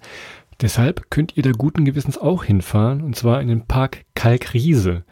Deshalb 0.61 1.09
könnt 1.09 1.37
ihr 1.37 1.43
da 1.43 1.51
guten 1.51 1.85
Gewissens 1.85 2.17
auch 2.17 2.43
hinfahren, 2.43 3.01
und 3.01 3.15
zwar 3.15 3.41
in 3.41 3.47
den 3.47 3.65
Park 3.65 4.03
Kalkriese. 4.15 5.03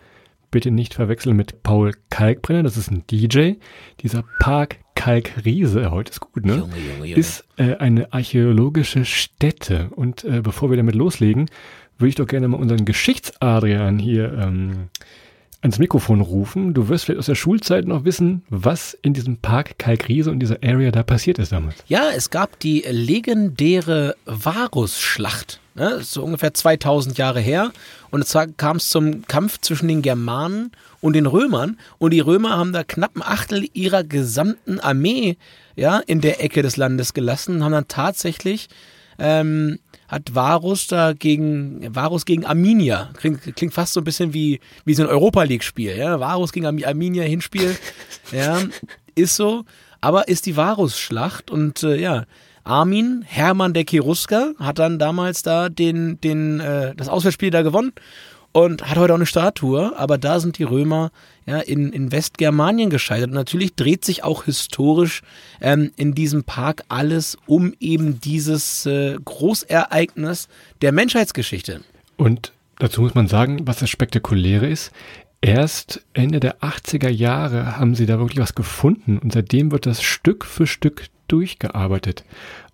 Bitte 0.51 0.71
nicht 0.71 0.95
verwechseln 0.95 1.35
mit 1.35 1.63
Paul 1.63 1.93
Kalkbrenner, 2.09 2.63
das 2.63 2.77
ist 2.77 2.91
ein 2.91 3.03
DJ. 3.07 3.53
Dieser 4.01 4.23
Park 4.39 4.77
Kalkriese, 4.95 5.91
heute 5.91 6.11
ist 6.11 6.19
gut, 6.19 6.45
ne? 6.45 6.57
Junge, 6.57 6.75
Junge, 6.77 7.05
Junge. 7.05 7.13
Ist 7.15 7.45
äh, 7.57 7.75
eine 7.75 8.13
archäologische 8.13 9.05
Stätte. 9.05 9.89
Und 9.95 10.23
äh, 10.23 10.41
bevor 10.41 10.69
wir 10.69 10.77
damit 10.77 10.95
loslegen, 10.95 11.49
würde 11.97 12.09
ich 12.09 12.15
doch 12.15 12.27
gerne 12.27 12.47
mal 12.47 12.57
unseren 12.57 12.85
Geschichtsadrian 12.85 13.99
hier 13.99 14.33
ähm, 14.33 14.89
ans 15.61 15.79
Mikrofon 15.79 16.21
rufen. 16.21 16.73
Du 16.73 16.87
wirst 16.87 17.05
vielleicht 17.05 17.19
aus 17.19 17.25
der 17.25 17.35
Schulzeit 17.35 17.85
noch 17.85 18.05
wissen, 18.05 18.43
was 18.49 18.97
in 19.01 19.13
diesem 19.13 19.37
Park 19.37 19.77
Kalkriese 19.77 20.31
und 20.31 20.39
dieser 20.39 20.57
Area 20.63 20.91
da 20.91 21.03
passiert 21.03 21.39
ist 21.39 21.51
damals. 21.51 21.83
Ja, 21.87 22.09
es 22.15 22.29
gab 22.29 22.59
die 22.59 22.85
legendäre 22.89 24.15
Varusschlacht. 24.25 25.59
Ne? 25.75 25.99
So 26.01 26.23
ungefähr 26.23 26.53
2000 26.53 27.17
Jahre 27.17 27.41
her. 27.41 27.71
Und 28.09 28.25
zwar 28.25 28.47
kam 28.47 28.77
es 28.77 28.89
zum 28.89 29.25
Kampf 29.27 29.59
zwischen 29.59 29.87
den 29.87 30.01
Germanen 30.01 30.71
und 31.01 31.13
den 31.13 31.25
Römern. 31.25 31.77
Und 31.97 32.11
die 32.11 32.19
Römer 32.19 32.57
haben 32.57 32.73
da 32.73 32.83
knapp 32.83 33.15
ein 33.15 33.23
Achtel 33.23 33.67
ihrer 33.73 34.03
gesamten 34.03 34.79
Armee 34.79 35.37
ja, 35.75 35.99
in 35.99 36.21
der 36.21 36.43
Ecke 36.43 36.61
des 36.61 36.77
Landes 36.77 37.13
gelassen 37.13 37.55
und 37.55 37.63
haben 37.63 37.71
dann 37.71 37.87
tatsächlich 37.87 38.69
ähm, 39.19 39.79
hat 40.07 40.33
Varus 40.33 40.87
da 40.87 41.13
gegen 41.13 41.93
Varus 41.95 42.25
gegen 42.25 42.45
Arminia. 42.45 43.09
Klingt, 43.17 43.55
klingt 43.55 43.73
fast 43.73 43.93
so 43.93 44.01
ein 44.01 44.03
bisschen 44.03 44.33
wie, 44.33 44.59
wie 44.85 44.93
so 44.93 45.03
ein 45.03 45.09
Europa 45.09 45.43
League-Spiel, 45.43 45.95
ja. 45.95 46.19
Varus 46.19 46.51
gegen 46.51 46.65
Arminia 46.65 47.23
Hinspiel. 47.23 47.75
ja, 48.31 48.59
ist 49.15 49.35
so. 49.35 49.65
Aber 50.01 50.27
ist 50.27 50.45
die 50.45 50.55
Varus-Schlacht 50.55 51.51
und 51.51 51.83
äh, 51.83 51.97
ja, 51.97 52.25
Armin, 52.63 53.23
Hermann 53.25 53.73
der 53.73 53.85
Cherusker, 53.85 54.53
hat 54.59 54.79
dann 54.79 54.99
damals 54.99 55.43
da 55.43 55.69
den, 55.69 56.21
den, 56.21 56.59
äh, 56.59 56.95
das 56.95 57.09
Auswärtsspiel 57.09 57.51
da 57.51 57.61
gewonnen 57.61 57.93
und 58.51 58.89
hat 58.89 58.97
heute 58.97 59.13
auch 59.13 59.17
eine 59.17 59.25
Statue, 59.25 59.97
aber 59.97 60.17
da 60.17 60.39
sind 60.39 60.57
die 60.57 60.63
Römer 60.63 61.11
ja, 61.45 61.59
in, 61.59 61.91
in 61.91 62.11
Westgermanien 62.11 62.89
gescheitert. 62.89 63.29
Und 63.29 63.35
natürlich 63.35 63.75
dreht 63.75 64.03
sich 64.03 64.23
auch 64.23 64.45
historisch 64.45 65.21
ähm, 65.61 65.91
in 65.97 66.13
diesem 66.13 66.43
Park 66.43 66.83
alles 66.89 67.37
um 67.45 67.73
eben 67.79 68.19
dieses 68.19 68.85
äh, 68.85 69.17
Großereignis 69.23 70.47
der 70.81 70.91
Menschheitsgeschichte. 70.91 71.81
Und 72.17 72.53
dazu 72.79 73.01
muss 73.01 73.15
man 73.15 73.27
sagen, 73.27 73.67
was 73.67 73.79
das 73.79 73.89
Spektakuläre 73.89 74.67
ist, 74.67 74.91
erst 75.41 76.03
Ende 76.13 76.39
der 76.39 76.59
80er 76.59 77.09
Jahre 77.09 77.77
haben 77.77 77.95
sie 77.95 78.05
da 78.05 78.19
wirklich 78.19 78.39
was 78.39 78.55
gefunden 78.55 79.19
und 79.19 79.31
seitdem 79.31 79.71
wird 79.71 79.85
das 79.85 80.01
Stück 80.01 80.45
für 80.45 80.67
Stück 80.67 81.05
durchgearbeitet. 81.27 82.25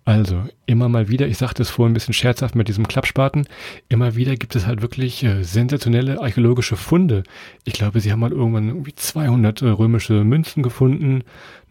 Also, 0.08 0.44
immer 0.66 0.88
mal 0.88 1.08
wieder, 1.08 1.26
ich 1.26 1.36
sagte 1.36 1.62
es 1.62 1.70
vorhin 1.70 1.90
ein 1.90 1.94
bisschen 1.94 2.14
scherzhaft 2.14 2.54
mit 2.54 2.68
diesem 2.68 2.86
Klappspaten, 2.86 3.48
immer 3.88 4.14
wieder 4.14 4.36
gibt 4.36 4.54
es 4.54 4.64
halt 4.64 4.80
wirklich 4.80 5.24
äh, 5.24 5.42
sensationelle 5.42 6.20
archäologische 6.20 6.76
Funde. 6.76 7.24
Ich 7.64 7.72
glaube, 7.72 7.98
sie 7.98 8.12
haben 8.12 8.20
mal 8.20 8.30
irgendwann 8.30 8.68
irgendwie 8.68 8.94
200 8.94 9.62
äh, 9.62 9.66
römische 9.66 10.22
Münzen 10.22 10.62
gefunden, 10.62 11.24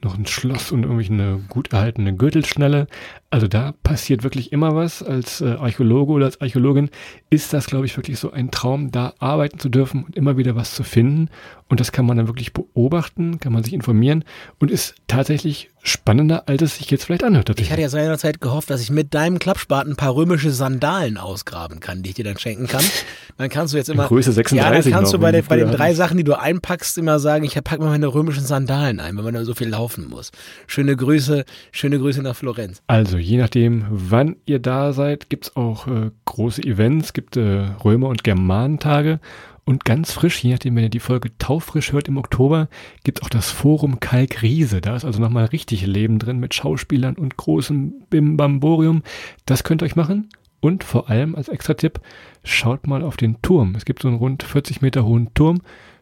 noch 0.04 0.18
ein 0.18 0.26
Schloss 0.26 0.74
und 0.74 0.84
irgendwie 0.84 1.10
eine 1.10 1.46
gut 1.48 1.72
erhaltene 1.72 2.14
Gürtelschnelle. 2.14 2.88
Also 3.30 3.48
da 3.48 3.74
passiert 3.84 4.24
wirklich 4.24 4.52
immer 4.52 4.76
was. 4.76 5.02
Als 5.02 5.40
äh, 5.40 5.52
Archäologe 5.52 6.12
oder 6.12 6.26
als 6.26 6.42
Archäologin 6.42 6.90
ist 7.30 7.54
das, 7.54 7.68
glaube 7.68 7.86
ich, 7.86 7.96
wirklich 7.96 8.20
so 8.20 8.32
ein 8.32 8.52
Traum, 8.52 8.92
da 8.92 9.14
arbeiten 9.20 9.60
zu 9.60 9.70
dürfen 9.70 10.04
und 10.04 10.16
immer 10.18 10.36
wieder 10.36 10.58
was 10.58 10.76
zu 10.76 10.84
finden. 10.84 11.30
Und 11.70 11.80
das 11.80 11.94
kann 11.94 12.06
man 12.06 12.18
dann 12.18 12.28
wirklich 12.28 12.52
beobachten, 12.52 13.40
kann 13.40 13.54
man 13.54 13.64
sich 13.64 13.74
informieren 13.74 14.26
und 14.60 14.72
ist 14.72 14.96
tatsächlich 15.08 15.70
spannender, 15.86 16.48
als 16.48 16.62
es 16.62 16.78
sich 16.78 16.90
jetzt 16.90 17.06
vielleicht 17.06 17.24
anhört. 17.24 17.60
Ich 17.60 17.72
hatte 17.72 17.82
ja 17.82 17.90
seinerzeit 17.90 18.42
gehofft, 18.42 18.70
dass 18.70 18.82
ich 18.82 18.90
mit 18.90 19.14
deinem 19.14 19.40
Klappspaten 19.40 19.94
ein 19.94 19.96
paar 19.96 20.16
römische 20.16 20.52
Sandalen 20.52 21.18
ausgraben 21.18 21.80
kann, 21.80 22.02
die 22.02 22.10
ich 22.10 22.16
dir 22.16 22.26
dann 22.26 22.38
schenken 22.38 22.68
kann. 22.68 22.84
Dann 23.38 23.50
kannst 23.50 23.74
du 23.74 23.78
jetzt 23.78 23.90
immer. 23.90 24.08
Größe 24.08 24.32
36 24.32 24.56
ja, 24.56 24.72
dann 24.72 24.94
kannst 24.94 25.12
noch, 25.12 25.20
du 25.20 25.22
bei, 25.22 25.34
den, 25.34 25.44
bei 25.44 25.58
den 25.58 25.70
drei 25.70 25.94
Sachen, 25.94 26.16
die 26.16 26.24
du 26.24 26.40
einpackst, 26.40 26.98
immer 26.98 27.20
sagen, 27.20 27.44
ich 27.44 27.62
pack 27.62 27.80
mal 27.80 27.90
meine 27.90 28.08
römischen 28.08 28.46
Sandalen 28.46 29.02
ein, 29.02 29.18
wenn 29.18 29.26
man 29.26 29.34
da 29.34 29.44
so 29.44 29.54
viel 29.54 29.68
laufen 29.68 30.08
muss. 30.08 30.32
Schöne 30.68 30.96
Grüße, 30.96 31.44
schöne 31.74 32.00
Grüße 32.00 32.22
nach 32.22 32.38
Florenz. 32.38 32.82
Also, 32.88 33.18
je 33.18 33.36
nachdem, 33.36 33.88
wann 33.90 34.38
ihr 34.46 34.60
da 34.60 34.94
seid, 34.94 35.30
gibt's 35.30 35.54
auch 35.58 35.86
äh, 35.88 36.12
große 36.24 36.64
Events, 36.64 37.12
gibt 37.12 37.36
äh, 37.36 37.66
Römer- 37.84 38.08
und 38.08 38.24
Germanentage. 38.24 39.20
Und 39.68 39.84
ganz 39.84 40.12
frisch, 40.12 40.44
je 40.44 40.52
nachdem, 40.52 40.76
wenn 40.76 40.84
ihr 40.84 40.90
die 40.90 41.00
Folge 41.00 41.36
taufrisch 41.40 41.92
hört 41.92 42.08
im 42.08 42.18
Oktober, 42.18 42.70
gibt 43.04 43.24
auch 43.24 43.30
das 43.30 43.50
Forum 43.50 44.00
Kalk 44.00 44.44
Riese. 44.44 44.80
Da 44.80 44.96
ist 44.96 45.06
also 45.06 45.20
nochmal 45.20 45.46
richtig 45.46 45.86
Leben 45.88 46.20
drin 46.20 46.40
mit 46.40 46.54
Schauspielern 46.54 47.16
und 47.16 47.36
großem 47.36 48.06
Bimbamborium. 48.12 49.02
Das 49.48 49.64
könnt 49.64 49.82
ihr 49.82 49.88
euch 49.88 49.96
machen. 49.96 50.30
Und 50.60 50.84
vor 50.84 51.10
allem 51.10 51.36
als 51.36 51.48
extra 51.48 51.74
Tipp, 51.74 52.00
schaut 52.44 52.86
mal 52.86 53.02
auf 53.02 53.18
den 53.18 53.42
Turm. 53.42 53.74
Es 53.76 53.86
gibt 53.86 54.04
so 54.04 54.08
einen 54.08 54.18
rund 54.18 54.44
40 54.44 54.82
Meter 54.82 55.04
hohen 55.04 55.34
Turm. 55.34 55.62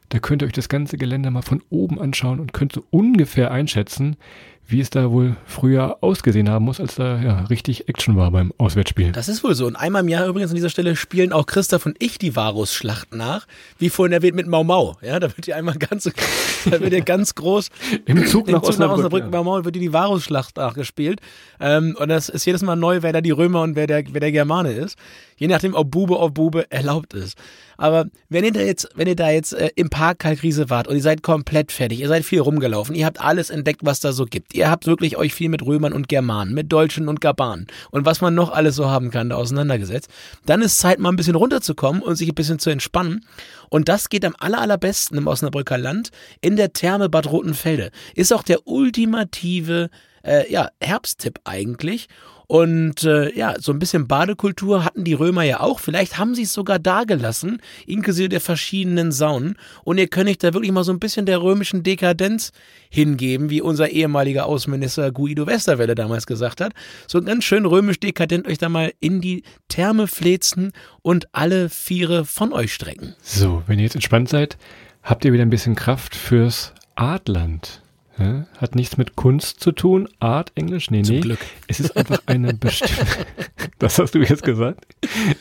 Da 0.10 0.20
könnt 0.20 0.42
ihr 0.42 0.46
euch 0.46 0.54
das 0.54 0.70
ganze 0.70 0.98
Gelände 0.98 1.32
mal 1.32 1.42
von 1.42 1.62
oben 1.70 2.00
anschauen 2.00 2.40
und 2.40 2.54
könnt 2.54 2.74
so 2.74 2.84
ungefähr 2.92 3.52
einschätzen, 3.52 4.18
wie 4.66 4.80
es 4.80 4.90
da 4.90 5.12
wohl 5.12 5.36
früher 5.46 5.98
ausgesehen 6.02 6.50
haben 6.50 6.66
muss, 6.66 6.80
als 6.80 6.96
da 6.96 7.22
ja 7.22 7.42
richtig 7.46 7.90
Action 7.90 8.16
war 8.16 8.32
beim 8.32 8.54
Auswärtsspiel. 8.58 9.12
Das 9.12 9.28
ist 9.28 9.44
wohl 9.44 9.56
so. 9.56 9.66
Und 9.66 9.76
einmal 9.76 10.04
im 10.04 10.08
Jahr 10.08 10.26
übrigens 10.26 10.52
an 10.52 10.56
dieser 10.56 10.70
Stelle 10.70 10.96
spielen 10.96 11.34
auch 11.34 11.46
Christoph 11.46 11.86
und 11.86 11.98
ich 12.00 12.18
die 12.18 12.36
Varus-Schlacht 12.36 13.14
nach, 13.14 13.46
wie 13.78 13.90
vorhin 13.90 14.14
erwähnt 14.14 14.36
mit 14.36 14.48
Mau 14.48 14.64
Mau. 14.64 14.96
Ja, 15.02 15.20
da 15.20 15.28
wird 15.36 15.48
die 15.48 15.54
einmal 15.54 15.76
ganz, 15.76 16.04
da 16.66 16.80
wird 16.80 16.94
ja 16.94 17.02
ganz 17.02 17.36
groß 17.36 17.70
im 18.06 18.26
Zug 18.26 18.48
nach 18.48 18.54
im 18.56 18.64
Zug 18.64 18.80
nach 18.80 18.92
Osnabrück. 18.92 18.98
Osnabrück 18.98 19.32
Mau 19.32 19.44
Mau 19.44 19.66
wird 19.66 19.76
die, 19.76 19.82
die 19.82 19.94
Varus-Schlacht 19.94 20.56
nachgespielt. 20.56 21.20
Ähm, 21.60 21.96
und 22.00 22.08
das 22.08 22.30
ist 22.30 22.46
jedes 22.46 22.62
Mal 22.62 22.76
neu, 22.76 23.02
wer 23.02 23.12
da 23.12 23.20
die 23.20 23.32
Römer 23.32 23.64
und 23.64 23.76
wer 23.76 23.88
der, 23.88 24.04
wer 24.12 24.22
der 24.22 24.32
Germane 24.32 24.72
ist. 24.72 24.98
Je 25.36 25.48
nachdem, 25.48 25.74
ob 25.76 25.92
Bube 25.92 26.16
auf 26.16 26.34
Bube 26.34 26.72
erlaubt 26.72 27.14
ist. 27.14 27.38
Aber 27.84 28.06
wenn 28.30 28.46
ihr 28.46 28.54
da 28.54 28.62
jetzt, 28.62 28.88
wenn 28.96 29.10
ihr 29.10 29.16
da 29.18 29.30
jetzt 29.30 29.52
äh, 29.52 29.70
im 29.76 29.90
Park 29.90 30.20
Kalkriese 30.20 30.70
wart 30.70 30.88
und 30.88 30.96
ihr 30.96 31.02
seid 31.02 31.22
komplett 31.22 31.74
fertig, 31.74 32.00
ihr 32.00 32.08
seid 32.08 32.24
viel 32.24 32.40
rumgelaufen, 32.40 32.96
ihr 32.96 33.06
habt 33.06 33.20
alles 33.20 33.50
entdeckt, 33.50 33.82
was 33.84 34.00
da 34.00 34.14
so 34.14 34.24
gibt. 34.24 34.56
Ihr 34.56 34.72
habt 34.72 34.88
wirklich 34.88 35.18
euch 35.18 35.34
viel 35.34 35.50
mit 35.50 35.66
Römern 35.66 35.92
und 35.92 36.08
Germanen, 36.08 36.54
mit 36.54 36.72
Deutschen 36.72 37.10
und 37.10 37.20
Gabanen 37.20 37.68
und 37.92 38.06
was 38.06 38.22
man 38.22 38.36
noch 38.36 38.54
alles 38.54 38.78
so 38.78 38.90
haben 38.90 39.12
kann, 39.12 39.32
da 39.32 39.36
auseinandergesetzt. 39.36 40.08
Dann 40.46 40.62
ist 40.62 40.78
Zeit, 40.78 40.98
mal 41.00 41.10
ein 41.10 41.18
bisschen 41.18 41.36
runterzukommen 41.36 42.02
und 42.02 42.16
sich 42.16 42.30
ein 42.30 42.36
bisschen 42.36 42.58
zu 42.58 42.70
entspannen. 42.70 43.26
Und 43.68 43.90
das 43.90 44.08
geht 44.08 44.24
am 44.24 44.36
aller, 44.40 44.62
allerbesten 44.62 45.18
im 45.18 45.28
Osnabrücker 45.28 45.78
Land 45.78 46.12
in 46.40 46.56
der 46.56 46.72
Therme 46.72 47.10
Bad 47.10 47.30
Rotenfelde. 47.30 47.92
Ist 48.16 48.32
auch 48.32 48.44
der 48.44 48.66
ultimative 48.66 49.90
äh, 50.24 50.50
ja, 50.50 50.70
Herbsttipp 50.80 51.42
eigentlich. 51.44 52.08
Und 52.54 53.04
äh, 53.04 53.36
ja, 53.36 53.56
so 53.60 53.72
ein 53.72 53.80
bisschen 53.80 54.08
Badekultur 54.08 54.86
hatten 54.86 55.04
die 55.04 55.16
Römer 55.16 55.42
ja 55.42 55.62
auch. 55.62 55.80
Vielleicht 55.80 56.20
haben 56.20 56.36
sie 56.36 56.44
es 56.44 56.54
sogar 56.54 56.78
da 56.78 57.04
gelassen, 57.04 57.60
inklusive 57.88 58.30
der 58.30 58.42
verschiedenen 58.42 59.12
Saunen. 59.12 59.56
Und 59.84 59.98
ihr 59.98 60.08
könnt 60.08 60.30
euch 60.30 60.38
da 60.38 60.54
wirklich 60.54 60.72
mal 60.72 60.84
so 60.84 60.92
ein 60.92 61.00
bisschen 61.00 61.26
der 61.26 61.42
römischen 61.42 61.82
Dekadenz 61.82 62.52
hingeben, 62.92 63.50
wie 63.50 63.60
unser 63.60 63.90
ehemaliger 63.90 64.46
Außenminister 64.46 65.12
Guido 65.12 65.48
Westerwelle 65.48 65.96
damals 65.96 66.28
gesagt 66.28 66.62
hat. 66.62 66.74
So 67.08 67.24
ganz 67.24 67.44
schön 67.44 67.66
römisch 67.66 68.00
dekadent 68.00 68.48
euch 68.48 68.60
da 68.60 68.70
mal 68.70 68.94
in 69.00 69.20
die 69.20 69.42
Therme 69.68 70.06
flezen 70.06 70.74
und 71.02 71.30
alle 71.32 71.70
Viere 71.70 72.24
von 72.24 72.54
euch 72.54 72.72
strecken. 72.72 73.16
So, 73.24 73.64
wenn 73.66 73.80
ihr 73.80 73.86
jetzt 73.86 73.96
entspannt 73.96 74.30
seid, 74.30 74.60
habt 75.02 75.26
ihr 75.26 75.34
wieder 75.34 75.42
ein 75.42 75.50
bisschen 75.50 75.74
Kraft 75.74 76.14
fürs 76.16 76.72
Artland. 76.94 77.83
Ja, 78.20 78.46
hat 78.58 78.76
nichts 78.76 78.98
mit 78.98 79.16
Kunst 79.16 79.60
zu 79.60 79.72
tun, 79.72 80.08
Art, 80.20 80.52
Englisch, 80.56 80.92
nee, 80.92 81.02
Zum 81.02 81.16
nee. 81.16 81.22
Glück. 81.22 81.40
Es 81.68 81.80
ist 81.80 81.98
einfach 81.98 82.22
eine 82.28 82.54
bestimmte, 82.54 83.26
das 83.80 83.98
hast 83.98 84.14
du 84.14 84.20
jetzt 84.20 84.44
gesagt. 84.44 84.86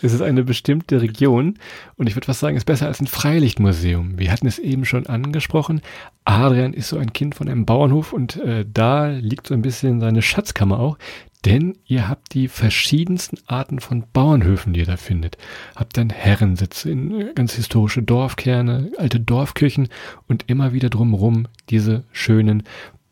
Es 0.00 0.14
ist 0.14 0.22
eine 0.22 0.42
bestimmte 0.42 1.02
Region 1.02 1.58
und 1.96 2.06
ich 2.06 2.16
würde 2.16 2.28
was 2.28 2.40
sagen, 2.40 2.56
ist 2.56 2.64
besser 2.64 2.86
als 2.86 3.00
ein 3.00 3.06
Freilichtmuseum. 3.06 4.18
Wir 4.18 4.32
hatten 4.32 4.46
es 4.46 4.58
eben 4.58 4.86
schon 4.86 5.06
angesprochen. 5.06 5.82
Adrian 6.24 6.72
ist 6.72 6.88
so 6.88 6.98
ein 6.98 7.12
Kind 7.12 7.34
von 7.34 7.48
einem 7.48 7.66
Bauernhof 7.66 8.12
und 8.12 8.36
äh, 8.36 8.64
da 8.72 9.08
liegt 9.08 9.48
so 9.48 9.54
ein 9.54 9.62
bisschen 9.62 10.00
seine 10.00 10.22
Schatzkammer 10.22 10.78
auch. 10.78 10.98
Denn 11.44 11.76
ihr 11.86 12.08
habt 12.08 12.34
die 12.34 12.46
verschiedensten 12.46 13.38
Arten 13.48 13.80
von 13.80 14.04
Bauernhöfen, 14.12 14.72
die 14.72 14.80
ihr 14.80 14.86
da 14.86 14.96
findet. 14.96 15.38
Habt 15.74 15.96
dann 15.96 16.10
Herrensitze 16.10 16.90
in 16.90 17.20
äh, 17.20 17.32
ganz 17.34 17.54
historische 17.54 18.02
Dorfkerne, 18.02 18.92
alte 18.96 19.18
Dorfkirchen 19.18 19.88
und 20.28 20.44
immer 20.46 20.72
wieder 20.72 20.88
drumherum 20.88 21.48
diese 21.68 22.04
schönen 22.12 22.62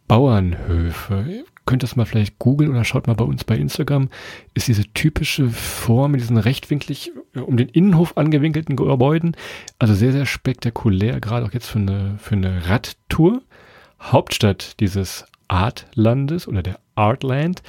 Bauernhöfe. 0.07 1.45
Könnt 1.71 1.85
das 1.85 1.95
mal 1.95 2.05
vielleicht 2.05 2.41
googeln 2.41 2.69
oder 2.69 2.83
schaut 2.83 3.07
mal 3.07 3.15
bei 3.15 3.23
uns 3.23 3.45
bei 3.45 3.57
Instagram. 3.57 4.09
Ist 4.55 4.67
diese 4.67 4.93
typische 4.93 5.49
Form 5.51 6.11
mit 6.11 6.21
diesen 6.21 6.37
rechtwinklig 6.37 7.13
äh, 7.37 7.39
um 7.39 7.57
den 7.57 7.69
Innenhof 7.69 8.17
angewinkelten 8.17 8.75
Gebäuden. 8.75 9.37
Also 9.79 9.95
sehr, 9.95 10.11
sehr 10.11 10.27
spektakulär, 10.27 11.21
gerade 11.21 11.47
auch 11.47 11.53
jetzt 11.53 11.69
für 11.69 11.79
eine, 11.79 12.17
für 12.19 12.35
eine 12.35 12.69
Radtour. 12.69 13.43
Hauptstadt 14.03 14.81
dieses 14.81 15.27
Artlandes 15.47 16.49
oder 16.49 16.65
der 16.65 16.81
Artland 16.97 17.63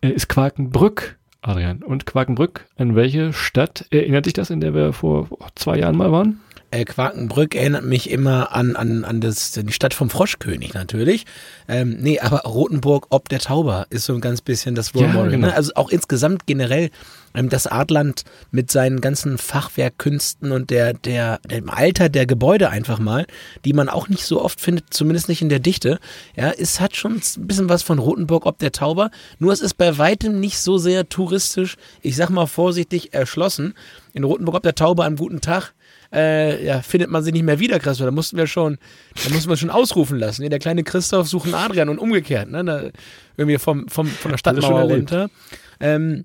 äh, 0.00 0.08
ist 0.08 0.30
Quakenbrück, 0.30 1.18
Adrian. 1.42 1.82
Und 1.82 2.06
Quakenbrück, 2.06 2.64
an 2.78 2.96
welche 2.96 3.34
Stadt 3.34 3.84
erinnert 3.90 4.24
dich 4.24 4.32
das, 4.32 4.48
in 4.48 4.62
der 4.62 4.72
wir 4.74 4.94
vor 4.94 5.28
zwei 5.56 5.76
Jahren 5.76 5.98
mal 5.98 6.10
waren? 6.10 6.40
Äh, 6.72 6.86
Quakenbrück 6.86 7.54
erinnert 7.54 7.84
mich 7.84 8.08
immer 8.10 8.52
an, 8.52 8.76
an, 8.76 9.04
an 9.04 9.20
das, 9.20 9.52
die 9.52 9.72
Stadt 9.72 9.92
vom 9.92 10.08
Froschkönig 10.08 10.72
natürlich. 10.72 11.26
Ähm, 11.68 11.98
nee, 12.00 12.18
aber 12.18 12.40
Rothenburg 12.40 13.08
ob 13.10 13.28
der 13.28 13.40
Tauber 13.40 13.86
ist 13.90 14.06
so 14.06 14.14
ein 14.14 14.22
ganz 14.22 14.40
bisschen 14.40 14.74
das 14.74 14.94
Role 14.94 15.06
Ja, 15.06 15.12
Model. 15.12 15.30
genau. 15.32 15.46
Ne? 15.48 15.54
Also 15.54 15.72
auch 15.74 15.90
insgesamt 15.90 16.46
generell 16.46 16.88
ähm, 17.34 17.50
das 17.50 17.66
Artland 17.66 18.24
mit 18.50 18.70
seinen 18.70 19.02
ganzen 19.02 19.36
Fachwerkkünsten 19.36 20.50
und 20.50 20.70
der, 20.70 20.94
der, 20.94 21.40
dem 21.40 21.68
Alter 21.68 22.08
der 22.08 22.24
Gebäude 22.24 22.70
einfach 22.70 22.98
mal, 22.98 23.26
die 23.66 23.74
man 23.74 23.90
auch 23.90 24.08
nicht 24.08 24.24
so 24.24 24.42
oft 24.42 24.58
findet, 24.58 24.94
zumindest 24.94 25.28
nicht 25.28 25.42
in 25.42 25.50
der 25.50 25.60
Dichte. 25.60 25.98
Ja, 26.36 26.52
es 26.52 26.80
hat 26.80 26.96
schon 26.96 27.16
ein 27.16 27.46
bisschen 27.46 27.68
was 27.68 27.82
von 27.82 27.98
Rothenburg 27.98 28.46
ob 28.46 28.58
der 28.58 28.72
Tauber. 28.72 29.10
Nur 29.38 29.52
es 29.52 29.60
ist 29.60 29.74
bei 29.74 29.98
weitem 29.98 30.40
nicht 30.40 30.58
so 30.58 30.78
sehr 30.78 31.06
touristisch, 31.10 31.76
ich 32.00 32.16
sag 32.16 32.30
mal 32.30 32.46
vorsichtig, 32.46 33.12
erschlossen. 33.12 33.74
In 34.14 34.24
Rothenburg 34.24 34.56
ob 34.56 34.62
der 34.62 34.74
Tauber 34.74 35.04
am 35.04 35.16
guten 35.16 35.42
Tag 35.42 35.74
äh, 36.12 36.64
ja, 36.64 36.82
findet 36.82 37.10
man 37.10 37.22
sie 37.22 37.32
nicht 37.32 37.44
mehr 37.44 37.58
wieder, 37.58 37.78
Christoph. 37.78 38.06
Da 38.06 38.10
mussten 38.10 38.36
wir 38.36 38.46
schon, 38.46 38.78
da 39.24 39.32
mussten 39.32 39.48
wir 39.48 39.56
schon 39.56 39.70
ausrufen 39.70 40.18
lassen. 40.18 40.48
Der 40.48 40.58
kleine 40.58 40.84
Christoph 40.84 41.28
sucht 41.28 41.46
einen 41.46 41.54
Adrian 41.54 41.88
und 41.88 41.98
umgekehrt, 41.98 42.50
ne? 42.50 42.64
Da, 42.64 42.90
irgendwie 43.36 43.58
vom, 43.58 43.88
vom, 43.88 44.06
von 44.06 44.30
der 44.30 44.38
Stadtmauer 44.38 44.82
runter. 44.82 45.30
Ähm, 45.80 46.24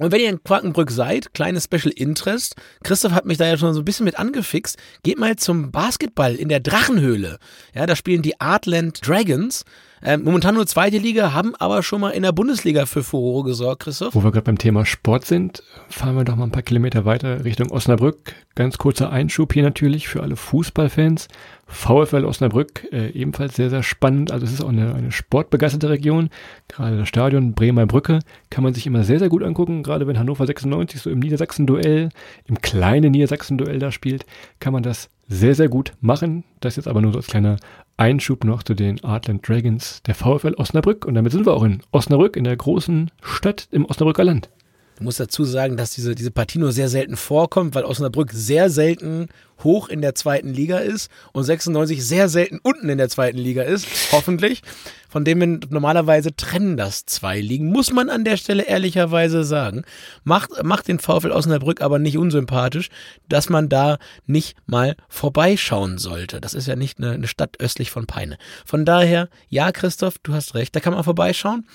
und 0.00 0.10
wenn 0.10 0.20
ihr 0.20 0.30
in 0.30 0.42
Quakenbrück 0.42 0.90
seid, 0.90 1.34
kleines 1.34 1.64
Special 1.64 1.92
Interest, 1.94 2.56
Christoph 2.82 3.12
hat 3.12 3.26
mich 3.26 3.38
da 3.38 3.46
ja 3.46 3.58
schon 3.58 3.74
so 3.74 3.80
ein 3.80 3.84
bisschen 3.84 4.04
mit 4.04 4.18
angefixt, 4.18 4.78
geht 5.02 5.18
mal 5.18 5.36
zum 5.36 5.70
Basketball 5.70 6.34
in 6.34 6.48
der 6.48 6.60
Drachenhöhle. 6.60 7.38
Ja, 7.74 7.84
da 7.84 7.94
spielen 7.94 8.22
die 8.22 8.40
Artland 8.40 9.06
Dragons. 9.06 9.64
Ähm, 10.04 10.24
momentan 10.24 10.54
nur 10.56 10.66
zweite 10.66 10.98
Liga, 10.98 11.32
haben 11.32 11.54
aber 11.56 11.82
schon 11.82 12.00
mal 12.00 12.10
in 12.10 12.24
der 12.24 12.32
Bundesliga 12.32 12.86
für 12.86 13.04
Furore 13.04 13.44
gesorgt, 13.44 13.84
Christoph. 13.84 14.14
Wo 14.14 14.24
wir 14.24 14.32
gerade 14.32 14.44
beim 14.44 14.58
Thema 14.58 14.84
Sport 14.84 15.24
sind, 15.26 15.62
fahren 15.88 16.16
wir 16.16 16.24
doch 16.24 16.34
mal 16.34 16.44
ein 16.44 16.50
paar 16.50 16.62
Kilometer 16.62 17.04
weiter 17.04 17.44
Richtung 17.44 17.70
Osnabrück. 17.70 18.34
Ganz 18.56 18.78
kurzer 18.78 19.10
Einschub 19.10 19.52
hier 19.52 19.62
natürlich 19.62 20.08
für 20.08 20.22
alle 20.22 20.36
Fußballfans. 20.36 21.28
VfL 21.66 22.24
Osnabrück, 22.24 22.86
äh, 22.92 23.10
ebenfalls 23.10 23.56
sehr, 23.56 23.70
sehr 23.70 23.82
spannend. 23.82 24.30
Also 24.30 24.44
es 24.44 24.52
ist 24.52 24.60
auch 24.60 24.68
eine, 24.68 24.94
eine 24.94 25.10
sportbegeisterte 25.10 25.88
Region. 25.88 26.28
Gerade 26.68 26.98
das 26.98 27.08
Stadion 27.08 27.54
Bremer 27.54 27.86
Brücke 27.86 28.18
kann 28.50 28.62
man 28.62 28.74
sich 28.74 28.86
immer 28.86 29.04
sehr, 29.04 29.18
sehr 29.18 29.30
gut 29.30 29.42
angucken. 29.42 29.82
Gerade 29.82 30.06
wenn 30.06 30.18
Hannover 30.18 30.46
96 30.46 31.00
so 31.00 31.10
im 31.10 31.20
Niedersachsen-Duell, 31.20 32.10
im 32.46 32.60
kleinen 32.60 33.12
Niedersachsen-Duell 33.12 33.78
da 33.78 33.90
spielt, 33.90 34.26
kann 34.60 34.72
man 34.72 34.82
das 34.82 35.08
sehr, 35.28 35.54
sehr 35.54 35.68
gut 35.68 35.94
machen. 36.00 36.44
Das 36.60 36.76
jetzt 36.76 36.88
aber 36.88 37.00
nur 37.00 37.12
so 37.12 37.18
als 37.18 37.28
kleiner 37.28 37.56
Einschub 37.96 38.44
noch 38.44 38.62
zu 38.62 38.74
den 38.74 39.02
Artland 39.04 39.46
Dragons 39.46 40.02
der 40.02 40.14
VfL 40.14 40.54
Osnabrück. 40.56 41.04
Und 41.04 41.14
damit 41.14 41.32
sind 41.32 41.46
wir 41.46 41.54
auch 41.54 41.64
in 41.64 41.82
Osnabrück, 41.90 42.36
in 42.36 42.44
der 42.44 42.56
großen 42.56 43.10
Stadt 43.22 43.68
im 43.70 43.84
Osnabrücker 43.84 44.24
Land. 44.24 44.50
Du 44.96 45.04
musst 45.04 45.20
dazu 45.20 45.44
sagen, 45.44 45.76
dass 45.76 45.92
diese, 45.92 46.14
diese 46.14 46.30
Partie 46.30 46.58
nur 46.58 46.72
sehr 46.72 46.88
selten 46.88 47.16
vorkommt, 47.16 47.74
weil 47.74 47.84
Osnabrück 47.84 48.30
sehr 48.32 48.70
selten 48.70 49.28
hoch 49.64 49.88
in 49.88 50.00
der 50.00 50.14
zweiten 50.14 50.52
Liga 50.52 50.78
ist 50.78 51.10
und 51.32 51.44
96 51.44 52.04
sehr 52.04 52.28
selten 52.28 52.58
unten 52.62 52.88
in 52.88 52.98
der 52.98 53.08
zweiten 53.08 53.38
Liga 53.38 53.62
ist, 53.62 53.86
hoffentlich. 54.12 54.62
Von 55.08 55.26
dem 55.26 55.40
wir 55.40 55.60
normalerweise 55.68 56.34
trennen 56.34 56.78
das 56.78 57.04
zwei 57.04 57.38
Ligen, 57.38 57.66
muss 57.66 57.92
man 57.92 58.08
an 58.08 58.24
der 58.24 58.38
Stelle 58.38 58.62
ehrlicherweise 58.62 59.44
sagen. 59.44 59.82
Macht, 60.24 60.64
macht 60.64 60.88
den 60.88 60.98
VfL 60.98 61.32
Osnabrück 61.32 61.82
aber 61.82 61.98
nicht 61.98 62.16
unsympathisch, 62.16 62.88
dass 63.28 63.50
man 63.50 63.68
da 63.68 63.98
nicht 64.24 64.56
mal 64.64 64.96
vorbeischauen 65.10 65.98
sollte. 65.98 66.40
Das 66.40 66.54
ist 66.54 66.66
ja 66.66 66.76
nicht 66.76 66.98
eine, 66.98 67.10
eine 67.10 67.26
Stadt 67.26 67.60
östlich 67.60 67.90
von 67.90 68.06
Peine. 68.06 68.38
Von 68.64 68.86
daher, 68.86 69.28
ja, 69.48 69.70
Christoph, 69.70 70.16
du 70.22 70.32
hast 70.32 70.54
recht, 70.54 70.74
da 70.74 70.80
kann 70.80 70.94
man 70.94 71.04
vorbeischauen. 71.04 71.66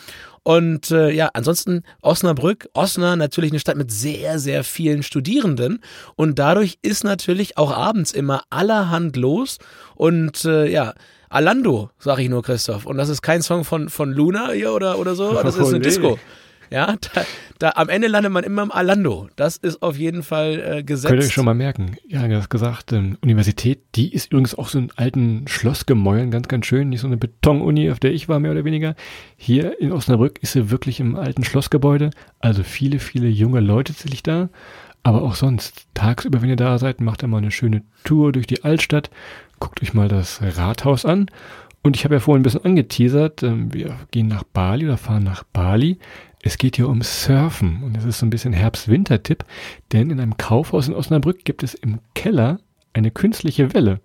Und 0.48 0.92
äh, 0.92 1.10
ja, 1.12 1.30
ansonsten 1.34 1.84
Osnabrück, 2.02 2.70
Osnabrück 2.74 3.20
natürlich 3.20 3.52
eine 3.52 3.60
Stadt 3.60 3.76
mit 3.76 3.92
sehr, 3.92 4.40
sehr 4.40 4.64
vielen 4.64 5.04
Studierenden. 5.04 5.84
Und 6.16 6.40
dadurch 6.40 6.80
ist 6.82 7.04
natürlich 7.04 7.58
auch 7.58 7.70
abends 7.70 8.14
immer 8.14 8.44
allerhand 8.50 9.18
los. 9.18 9.58
Und 9.96 10.46
äh, 10.46 10.70
ja, 10.70 10.94
Alando, 11.28 11.90
sag 12.00 12.20
ich 12.20 12.30
nur, 12.30 12.44
Christoph. 12.44 12.86
Und 12.86 12.96
das 12.96 13.10
ist 13.10 13.22
kein 13.22 13.42
Song 13.42 13.66
von, 13.66 13.90
von 13.90 14.14
Luna 14.14 14.52
hier 14.52 14.72
oder, 14.72 15.00
oder 15.00 15.16
so. 15.16 15.34
Das 15.34 15.58
ist 15.58 15.68
eine 15.68 15.82
Disco. 15.82 16.18
Ja, 16.70 16.96
da, 17.14 17.26
da, 17.60 17.72
am 17.76 17.90
Ende 17.90 18.08
landet 18.08 18.32
man 18.32 18.44
immer 18.44 18.64
im 18.64 18.72
Alando. 18.72 19.30
Das 19.36 19.58
ist 19.58 19.82
auf 19.82 19.98
jeden 19.98 20.24
Fall 20.24 20.78
äh, 20.80 20.84
gesetzt. 20.84 21.10
Könnt 21.10 21.22
ihr 21.22 21.28
euch 21.28 21.34
schon 21.34 21.46
mal 21.46 21.54
merken. 21.54 21.98
Ja, 22.08 22.28
das 22.28 22.50
gesagt, 22.50 22.92
ähm, 22.92 23.18
Universität, 23.22 23.80
die 23.96 24.14
ist 24.14 24.32
übrigens 24.32 24.56
auch 24.56 24.70
so 24.70 24.80
in 24.80 24.92
alten 24.96 25.48
Schlossgemäuern, 25.48 26.32
ganz, 26.32 26.48
ganz 26.48 26.66
schön. 26.66 26.90
Nicht 26.90 27.02
so 27.02 27.08
eine 27.08 27.18
Betonuni, 27.18 27.90
auf 27.92 28.00
der 28.00 28.14
ich 28.14 28.28
war, 28.30 28.40
mehr 28.40 28.52
oder 28.52 28.66
weniger. 28.66 28.96
Hier 29.36 29.80
in 29.80 29.92
Osnabrück 29.92 30.40
ist 30.42 30.54
sie 30.54 30.70
wirklich 30.70 31.00
im 31.00 31.16
alten 31.16 31.44
Schlossgebäude. 31.44 32.10
Also 32.40 32.64
viele, 32.64 33.00
viele 33.00 33.28
junge 33.28 33.60
Leute 33.60 33.96
zähle 33.96 34.18
da. 34.24 34.50
Aber 35.04 35.22
auch 35.22 35.36
sonst, 35.36 35.88
tagsüber, 35.94 36.42
wenn 36.42 36.50
ihr 36.50 36.58
da 36.58 36.78
seid, 36.78 37.00
macht 37.00 37.24
ihr 37.24 37.28
mal 37.28 37.38
eine 37.38 37.52
schöne 37.52 37.84
Tour 38.04 38.34
durch 38.34 38.48
die 38.48 38.64
Altstadt. 38.64 39.10
Guckt 39.60 39.82
euch 39.82 39.94
mal 39.94 40.10
das 40.10 40.42
Rathaus 40.42 41.06
an. 41.06 41.28
Und 41.82 41.96
ich 41.96 42.04
habe 42.04 42.16
ja 42.16 42.20
vorhin 42.20 42.42
ein 42.42 42.44
bisschen 42.44 42.66
angeteasert, 42.66 43.44
ähm, 43.44 43.74
wir 43.74 43.96
gehen 44.12 44.28
nach 44.28 44.44
Bali 44.44 44.86
oder 44.86 44.98
fahren 44.98 45.24
nach 45.24 45.44
Bali. 45.44 46.00
Es 46.48 46.58
geht 46.58 46.78
hier 46.78 46.88
um 46.88 47.02
Surfen 47.02 47.84
und 47.84 47.98
das 47.98 48.06
ist 48.06 48.20
so 48.20 48.26
ein 48.26 48.30
bisschen 48.30 48.54
Herbst-Winter-Tipp, 48.54 49.44
denn 49.92 50.12
in 50.12 50.22
einem 50.22 50.38
Kaufhaus 50.38 50.88
in 50.88 50.94
Osnabrück 50.94 51.44
gibt 51.44 51.62
es 51.62 51.74
im 51.74 52.00
Keller 52.16 52.62
eine 52.94 53.12
künstliche 53.12 53.74
Welle. 53.74 54.00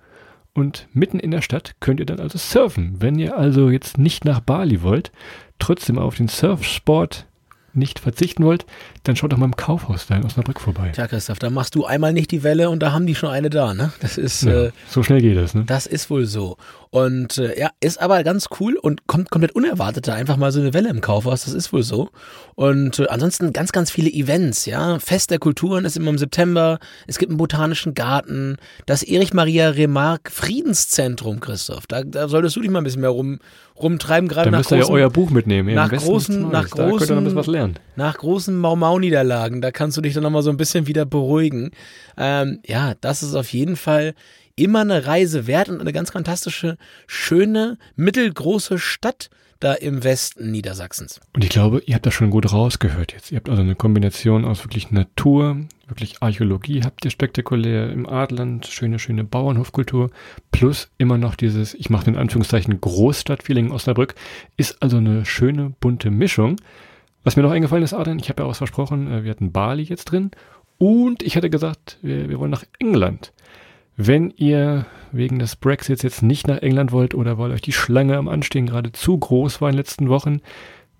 Und 0.52 0.88
mitten 0.92 1.20
in 1.20 1.30
der 1.30 1.40
Stadt 1.40 1.76
könnt 1.78 2.00
ihr 2.00 2.06
dann 2.06 2.18
also 2.18 2.38
surfen. 2.38 2.96
Wenn 2.98 3.16
ihr 3.16 3.38
also 3.38 3.70
jetzt 3.70 3.96
nicht 3.96 4.24
nach 4.24 4.40
Bali 4.40 4.82
wollt, 4.82 5.12
trotzdem 5.60 6.00
auf 6.00 6.16
den 6.16 6.26
Surfsport 6.26 7.26
nicht 7.74 7.98
verzichten 7.98 8.44
wollt, 8.44 8.66
dann 9.04 9.16
schaut 9.16 9.32
doch 9.32 9.38
mal 9.38 9.46
im 9.46 9.56
Kaufhaus 9.56 10.06
da 10.06 10.16
in 10.16 10.24
Osnabrück 10.24 10.60
vorbei. 10.60 10.90
Tja, 10.94 11.06
Christoph, 11.06 11.38
da 11.38 11.50
machst 11.50 11.74
du 11.74 11.84
einmal 11.84 12.12
nicht 12.12 12.30
die 12.30 12.42
Welle 12.42 12.70
und 12.70 12.82
da 12.82 12.92
haben 12.92 13.06
die 13.06 13.14
schon 13.14 13.30
eine 13.30 13.50
da, 13.50 13.74
ne? 13.74 13.92
Das 14.00 14.18
ist. 14.18 14.42
Ja, 14.42 14.64
äh, 14.64 14.72
so 14.88 15.02
schnell 15.02 15.20
geht 15.20 15.36
es, 15.36 15.54
ne? 15.54 15.64
Das 15.66 15.86
ist 15.86 16.10
wohl 16.10 16.26
so. 16.26 16.56
Und 16.90 17.38
äh, 17.38 17.58
ja, 17.58 17.70
ist 17.80 18.00
aber 18.00 18.22
ganz 18.22 18.48
cool 18.60 18.76
und 18.76 19.06
kommt 19.06 19.30
komplett 19.30 19.54
unerwartet 19.54 20.06
da 20.06 20.14
einfach 20.14 20.36
mal 20.36 20.52
so 20.52 20.60
eine 20.60 20.74
Welle 20.74 20.90
im 20.90 21.00
Kaufhaus. 21.00 21.44
Das 21.44 21.54
ist 21.54 21.72
wohl 21.72 21.82
so. 21.82 22.10
Und 22.54 22.98
äh, 22.98 23.08
ansonsten 23.08 23.52
ganz, 23.52 23.72
ganz 23.72 23.90
viele 23.90 24.10
Events, 24.10 24.66
ja. 24.66 24.98
Fest 24.98 25.30
der 25.30 25.38
Kulturen 25.38 25.84
ist 25.86 25.96
immer 25.96 26.10
im 26.10 26.18
September. 26.18 26.78
Es 27.06 27.18
gibt 27.18 27.30
einen 27.30 27.38
botanischen 27.38 27.94
Garten. 27.94 28.56
Das 28.84 29.02
Erich 29.02 29.32
Maria 29.32 29.70
Remarque 29.70 30.30
Friedenszentrum, 30.30 31.40
Christoph. 31.40 31.86
Da, 31.86 32.02
da 32.02 32.28
solltest 32.28 32.56
du 32.56 32.60
dich 32.60 32.70
mal 32.70 32.80
ein 32.80 32.84
bisschen 32.84 33.00
mehr 33.00 33.10
rum, 33.10 33.38
rumtreiben, 33.76 34.28
gerade 34.28 34.50
nach 34.50 34.58
ihr 34.70 34.76
ja 34.78 34.82
großen, 34.82 34.94
euer 34.94 35.10
Buch 35.10 35.30
mitnehmen. 35.30 35.74
nach 35.74 35.90
großen- 35.92 36.50
nach 36.50 36.68
großen- 36.68 37.34
nach 37.96 38.16
großen 38.18 38.56
Mau-Mau-Niederlagen, 38.56 39.60
da 39.60 39.70
kannst 39.70 39.96
du 39.96 40.00
dich 40.00 40.14
dann 40.14 40.22
nochmal 40.22 40.42
so 40.42 40.50
ein 40.50 40.56
bisschen 40.56 40.86
wieder 40.86 41.04
beruhigen. 41.04 41.70
Ähm, 42.16 42.60
ja, 42.66 42.94
das 43.00 43.22
ist 43.22 43.34
auf 43.34 43.52
jeden 43.52 43.76
Fall 43.76 44.14
immer 44.62 44.80
eine 44.80 45.06
Reise 45.06 45.46
wert 45.46 45.68
und 45.68 45.80
eine 45.80 45.92
ganz 45.92 46.10
fantastische, 46.10 46.76
schöne, 47.06 47.78
mittelgroße 47.96 48.78
Stadt 48.78 49.30
da 49.62 49.74
im 49.74 50.02
Westen 50.02 50.50
Niedersachsens. 50.50 51.20
Und 51.34 51.44
ich 51.44 51.50
glaube, 51.50 51.82
ihr 51.86 51.94
habt 51.94 52.04
das 52.04 52.14
schon 52.14 52.30
gut 52.30 52.52
rausgehört 52.52 53.12
jetzt. 53.12 53.30
Ihr 53.30 53.36
habt 53.36 53.48
also 53.48 53.62
eine 53.62 53.76
Kombination 53.76 54.44
aus 54.44 54.64
wirklich 54.64 54.90
Natur, 54.90 55.56
wirklich 55.86 56.20
Archäologie 56.20 56.82
habt 56.82 57.04
ihr 57.04 57.12
spektakulär 57.12 57.90
im 57.90 58.08
Adland, 58.08 58.66
schöne, 58.66 58.98
schöne 58.98 59.22
Bauernhofkultur, 59.22 60.10
plus 60.50 60.90
immer 60.98 61.16
noch 61.16 61.36
dieses, 61.36 61.74
ich 61.74 61.90
mache 61.90 62.10
in 62.10 62.16
Anführungszeichen 62.16 62.80
Großstadtfeeling 62.80 63.66
in 63.66 63.72
Osnabrück, 63.72 64.16
ist 64.56 64.82
also 64.82 64.96
eine 64.96 65.24
schöne, 65.24 65.74
bunte 65.78 66.10
Mischung. 66.10 66.56
Was 67.22 67.36
mir 67.36 67.42
noch 67.44 67.52
eingefallen 67.52 67.84
ist, 67.84 67.94
Adrian, 67.94 68.18
ich 68.18 68.28
habe 68.30 68.42
ja 68.42 68.46
auch 68.46 68.50
was 68.50 68.58
versprochen, 68.58 69.12
äh, 69.12 69.22
wir 69.22 69.30
hatten 69.30 69.52
Bali 69.52 69.84
jetzt 69.84 70.06
drin 70.06 70.32
und 70.78 71.22
ich 71.22 71.36
hatte 71.36 71.50
gesagt, 71.50 71.98
wir, 72.02 72.28
wir 72.28 72.40
wollen 72.40 72.50
nach 72.50 72.64
England. 72.80 73.32
Wenn 73.96 74.30
ihr 74.36 74.86
wegen 75.12 75.38
des 75.38 75.56
Brexits 75.56 76.02
jetzt 76.02 76.22
nicht 76.22 76.48
nach 76.48 76.58
England 76.58 76.92
wollt 76.92 77.14
oder 77.14 77.38
weil 77.38 77.50
euch 77.52 77.60
die 77.60 77.72
Schlange 77.72 78.16
am 78.16 78.28
Anstehen 78.28 78.66
gerade 78.66 78.92
zu 78.92 79.18
groß 79.18 79.60
war 79.60 79.68
in 79.68 79.74
den 79.74 79.78
letzten 79.78 80.08
Wochen, 80.08 80.40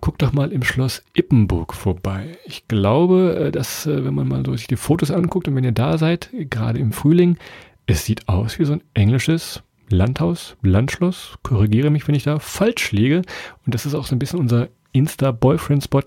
guckt 0.01 0.21
doch 0.21 0.33
mal 0.33 0.53
im 0.53 0.63
Schloss 0.63 1.03
Ippenburg 1.15 1.73
vorbei. 1.73 2.37
Ich 2.45 2.69
glaube, 2.69 3.47
äh, 3.47 3.53
dass, 3.53 3.87
äh, 3.87 4.05
wenn 4.05 4.15
man 4.15 4.29
mal 4.29 4.45
so 4.45 4.55
sich 4.55 4.67
die 4.67 4.77
Fotos 4.77 5.11
anguckt 5.11 5.49
und 5.49 5.55
wenn 5.55 5.65
ihr 5.65 5.73
da 5.73 5.97
seid, 5.97 6.29
gerade 6.33 6.79
im 6.79 6.93
Frühling, 6.93 7.39
es 7.87 8.05
sieht 8.05 8.29
aus 8.29 8.59
wie 8.59 8.65
so 8.65 8.75
ein 8.75 8.83
englisches 8.95 9.63
Landhaus, 9.89 10.57
Landschloss. 10.63 11.39
Korrigiere 11.43 11.91
mich, 11.91 12.07
wenn 12.09 12.15
ich 12.15 12.25
da 12.25 12.39
falsch 12.39 12.93
liege. 12.93 13.23
Und 13.65 13.75
das 13.75 13.87
ist 13.87 13.95
auch 13.95 14.07
so 14.07 14.15
ein 14.15 14.19
bisschen 14.19 14.41
unser 14.41 14.69
Insta-Boyfriend-Spot. 14.93 16.03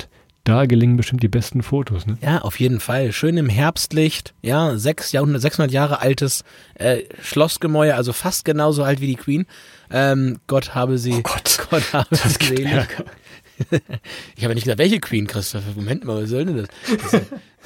Da 0.45 0.67
gelingen 0.67 0.95
bestimmt 0.95 1.23
die 1.23 1.27
besten 1.27 1.63
Fotos, 1.63 2.05
ne? 2.05 2.19
Ja, 2.21 2.37
auf 2.43 2.59
jeden 2.59 2.79
Fall. 2.79 3.11
Schön 3.11 3.35
im 3.35 3.49
Herbstlicht. 3.49 4.35
Ja, 4.43 4.77
sechs 4.77 5.11
Jahrhundert, 5.11 5.41
600 5.41 5.71
Jahre 5.71 6.01
altes 6.01 6.43
äh, 6.75 7.01
Schlossgemäuer, 7.19 7.95
also 7.95 8.13
fast 8.13 8.45
genauso 8.45 8.83
alt 8.83 9.01
wie 9.01 9.07
die 9.07 9.15
Queen. 9.15 9.47
Ähm, 9.89 10.37
Gott 10.45 10.75
habe 10.75 10.99
sie. 10.99 11.13
Oh 11.13 11.21
Gott, 11.23 11.67
Gott 11.71 11.93
habe 11.93 12.07
das 12.11 12.35
sie. 12.35 12.63
Ich 14.35 14.43
habe 14.43 14.51
ja 14.51 14.53
nicht 14.53 14.63
gesagt, 14.63 14.79
welche 14.79 14.99
Queen, 14.99 15.27
Christoph. 15.27 15.63
Moment 15.75 16.03
mal, 16.03 16.23
was 16.23 16.29
soll 16.29 16.45
denn 16.45 16.57
das? 16.57 17.21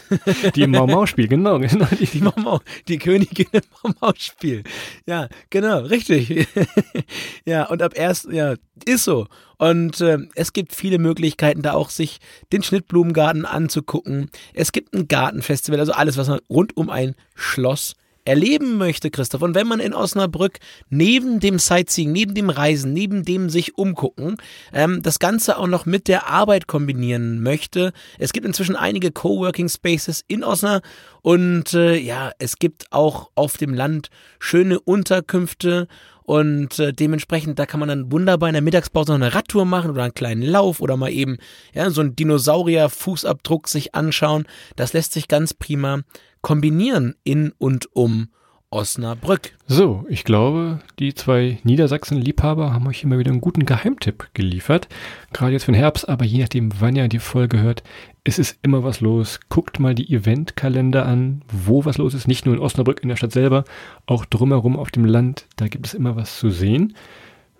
Die 0.55 0.63
im 0.63 0.71
Mau-Mau-Spiel, 0.71 1.27
genau. 1.27 1.59
genau 1.59 1.85
die, 1.99 2.05
Die 2.05 2.21
Mau 2.21 2.59
die 2.87 2.97
Königin 2.97 3.47
im 3.51 3.61
Mau-Mau-Spiel. 3.83 4.63
Ja, 5.05 5.29
genau, 5.49 5.79
richtig. 5.81 6.47
ja, 7.45 7.67
und 7.67 7.81
ab 7.81 7.93
erst, 7.95 8.31
ja, 8.31 8.55
ist 8.85 9.03
so. 9.03 9.27
Und 9.57 10.01
äh, 10.01 10.17
es 10.35 10.53
gibt 10.53 10.73
viele 10.73 10.97
Möglichkeiten, 10.97 11.61
da 11.61 11.73
auch 11.73 11.89
sich 11.89 12.19
den 12.51 12.63
Schnittblumengarten 12.63 13.45
anzugucken. 13.45 14.31
Es 14.53 14.71
gibt 14.71 14.93
ein 14.93 15.07
Gartenfestival, 15.07 15.79
also 15.79 15.91
alles, 15.91 16.17
was 16.17 16.27
man 16.27 16.39
rund 16.49 16.75
um 16.77 16.89
ein 16.89 17.15
Schloss 17.35 17.95
erleben 18.29 18.77
möchte, 18.77 19.09
Christoph. 19.09 19.41
Und 19.41 19.55
wenn 19.55 19.67
man 19.67 19.79
in 19.79 19.93
Osnabrück 19.93 20.59
neben 20.89 21.39
dem 21.39 21.57
Sightseeing, 21.57 22.11
neben 22.11 22.35
dem 22.35 22.51
Reisen, 22.51 22.93
neben 22.93 23.25
dem 23.25 23.49
sich 23.49 23.77
umgucken, 23.77 24.37
ähm, 24.71 25.01
das 25.01 25.17
Ganze 25.17 25.57
auch 25.57 25.67
noch 25.67 25.87
mit 25.87 26.07
der 26.07 26.27
Arbeit 26.27 26.67
kombinieren 26.67 27.41
möchte, 27.41 27.91
es 28.19 28.31
gibt 28.31 28.45
inzwischen 28.45 28.75
einige 28.75 29.11
Coworking 29.11 29.67
Spaces 29.67 30.23
in 30.27 30.43
Osnabrück 30.43 30.83
und 31.21 31.73
äh, 31.73 31.97
ja, 31.97 32.31
es 32.39 32.57
gibt 32.57 32.91
auch 32.91 33.29
auf 33.35 33.57
dem 33.57 33.73
Land 33.73 34.09
schöne 34.39 34.79
Unterkünfte 34.79 35.87
und 36.29 36.77
äh, 36.77 36.93
dementsprechend, 36.93 37.57
da 37.57 37.65
kann 37.65 37.79
man 37.79 37.89
dann 37.89 38.11
wunderbar 38.11 38.49
in 38.49 38.53
der 38.53 38.61
Mittagspause 38.61 39.13
noch 39.13 39.15
eine 39.15 39.33
Radtour 39.33 39.65
machen 39.65 39.89
oder 39.89 40.03
einen 40.03 40.13
kleinen 40.13 40.43
Lauf 40.43 40.79
oder 40.79 40.95
mal 40.95 41.09
eben 41.09 41.39
ja, 41.73 41.89
so 41.89 42.01
einen 42.01 42.15
Dinosaurier-Fußabdruck 42.15 43.67
sich 43.67 43.95
anschauen. 43.95 44.45
Das 44.75 44.93
lässt 44.93 45.13
sich 45.13 45.27
ganz 45.27 45.55
prima 45.55 46.01
kombinieren 46.43 47.15
in 47.23 47.51
und 47.57 47.87
um 47.95 48.29
Osnabrück. 48.71 49.55
So, 49.65 50.05
ich 50.09 50.23
glaube, 50.23 50.79
die 50.99 51.15
zwei 51.15 51.57
Niedersachsen-Liebhaber 51.63 52.71
haben 52.71 52.85
euch 52.85 53.03
immer 53.03 53.17
wieder 53.17 53.31
einen 53.31 53.41
guten 53.41 53.65
Geheimtipp 53.65 54.27
geliefert. 54.35 54.87
Gerade 55.33 55.53
jetzt 55.53 55.63
für 55.63 55.71
den 55.71 55.79
Herbst, 55.79 56.07
aber 56.07 56.23
je 56.23 56.41
nachdem, 56.41 56.69
wann 56.79 56.95
ihr 56.95 57.07
die 57.07 57.17
Folge 57.17 57.59
hört, 57.59 57.81
es 58.23 58.37
ist 58.37 58.59
immer 58.61 58.83
was 58.83 59.01
los. 59.01 59.39
Guckt 59.49 59.79
mal 59.79 59.95
die 59.95 60.13
Eventkalender 60.13 61.07
an, 61.07 61.41
wo 61.51 61.83
was 61.83 61.97
los 61.97 62.13
ist. 62.13 62.27
Nicht 62.27 62.45
nur 62.45 62.53
in 62.53 62.61
Osnabrück 62.61 63.01
in 63.01 63.09
der 63.09 63.15
Stadt 63.15 63.31
selber, 63.31 63.63
auch 64.05 64.25
drumherum 64.25 64.77
auf 64.77 64.91
dem 64.91 65.05
Land. 65.05 65.47
Da 65.55 65.67
gibt 65.67 65.87
es 65.87 65.95
immer 65.95 66.15
was 66.15 66.37
zu 66.37 66.51
sehen. 66.51 66.93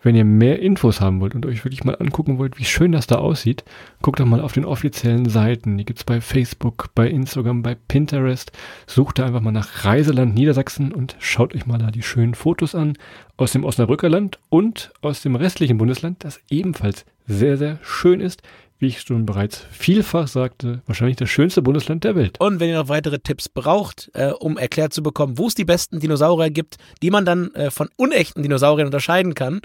Wenn 0.02 0.16
ihr 0.16 0.24
mehr 0.24 0.60
Infos 0.60 1.02
haben 1.02 1.20
wollt 1.20 1.36
und 1.36 1.46
euch 1.46 1.66
wirklich 1.66 1.84
mal 1.84 1.96
angucken 1.96 2.38
wollt, 2.38 2.58
wie 2.58 2.64
schön 2.64 2.94
das 2.94 3.08
da 3.08 3.16
aussieht, 3.16 3.66
guckt 4.02 4.20
doch 4.20 4.26
mal 4.26 4.40
auf 4.40 4.54
den 4.54 4.64
offiziellen 4.64 5.28
Seiten. 5.28 5.78
Die 5.78 5.84
gibt's 5.84 6.06
bei 6.06 6.22
Facebook, 6.22 6.90
bei 6.96 7.10
Instagram, 7.10 7.64
bei 7.64 7.76
Pinterest. 7.76 8.52
Sucht 8.88 9.20
da 9.20 9.26
einfach 9.26 9.42
mal 9.42 9.52
nach 9.52 9.84
Reiseland 9.84 10.36
Niedersachsen 10.36 10.94
und 10.94 11.18
schaut 11.20 11.54
euch 11.54 11.66
mal 11.66 11.80
da 11.80 11.92
die 11.92 12.04
schönen 12.04 12.34
Fotos 12.34 12.76
an 12.76 12.98
aus 13.36 13.52
dem 13.52 13.66
Osnabrücker 13.66 14.10
Land 14.10 14.40
und 14.50 14.92
aus 15.02 15.22
dem 15.22 15.36
restlichen 15.36 15.78
Bundesland, 15.78 16.24
das 16.24 16.40
ebenfalls 16.50 17.06
sehr, 17.28 17.58
sehr 17.58 17.80
schön 17.82 18.22
ist. 18.22 18.42
Wie 18.80 18.88
ich 18.88 19.02
schon 19.02 19.26
bereits 19.26 19.66
vielfach 19.72 20.30
sagte, 20.30 20.82
wahrscheinlich 20.86 21.18
das 21.18 21.30
schönste 21.30 21.62
Bundesland 21.62 22.06
der 22.06 22.16
Welt. 22.16 22.40
Und 22.40 22.62
wenn 22.62 22.70
ihr 22.70 22.78
noch 22.78 22.88
weitere 22.88 23.20
Tipps 23.20 23.50
braucht, 23.50 24.10
äh, 24.14 24.32
um 24.32 24.58
erklärt 24.58 24.94
zu 24.94 25.04
bekommen, 25.04 25.38
wo 25.38 25.48
es 25.48 25.56
die 25.56 25.66
besten 25.66 26.00
Dinosaurier 26.00 26.50
gibt, 26.50 26.78
die 27.02 27.12
man 27.12 27.26
dann 27.26 27.54
äh, 27.56 27.72
von 27.72 27.90
unechten 27.98 28.42
Dinosauriern 28.42 28.88
unterscheiden 28.88 29.36
kann, 29.36 29.60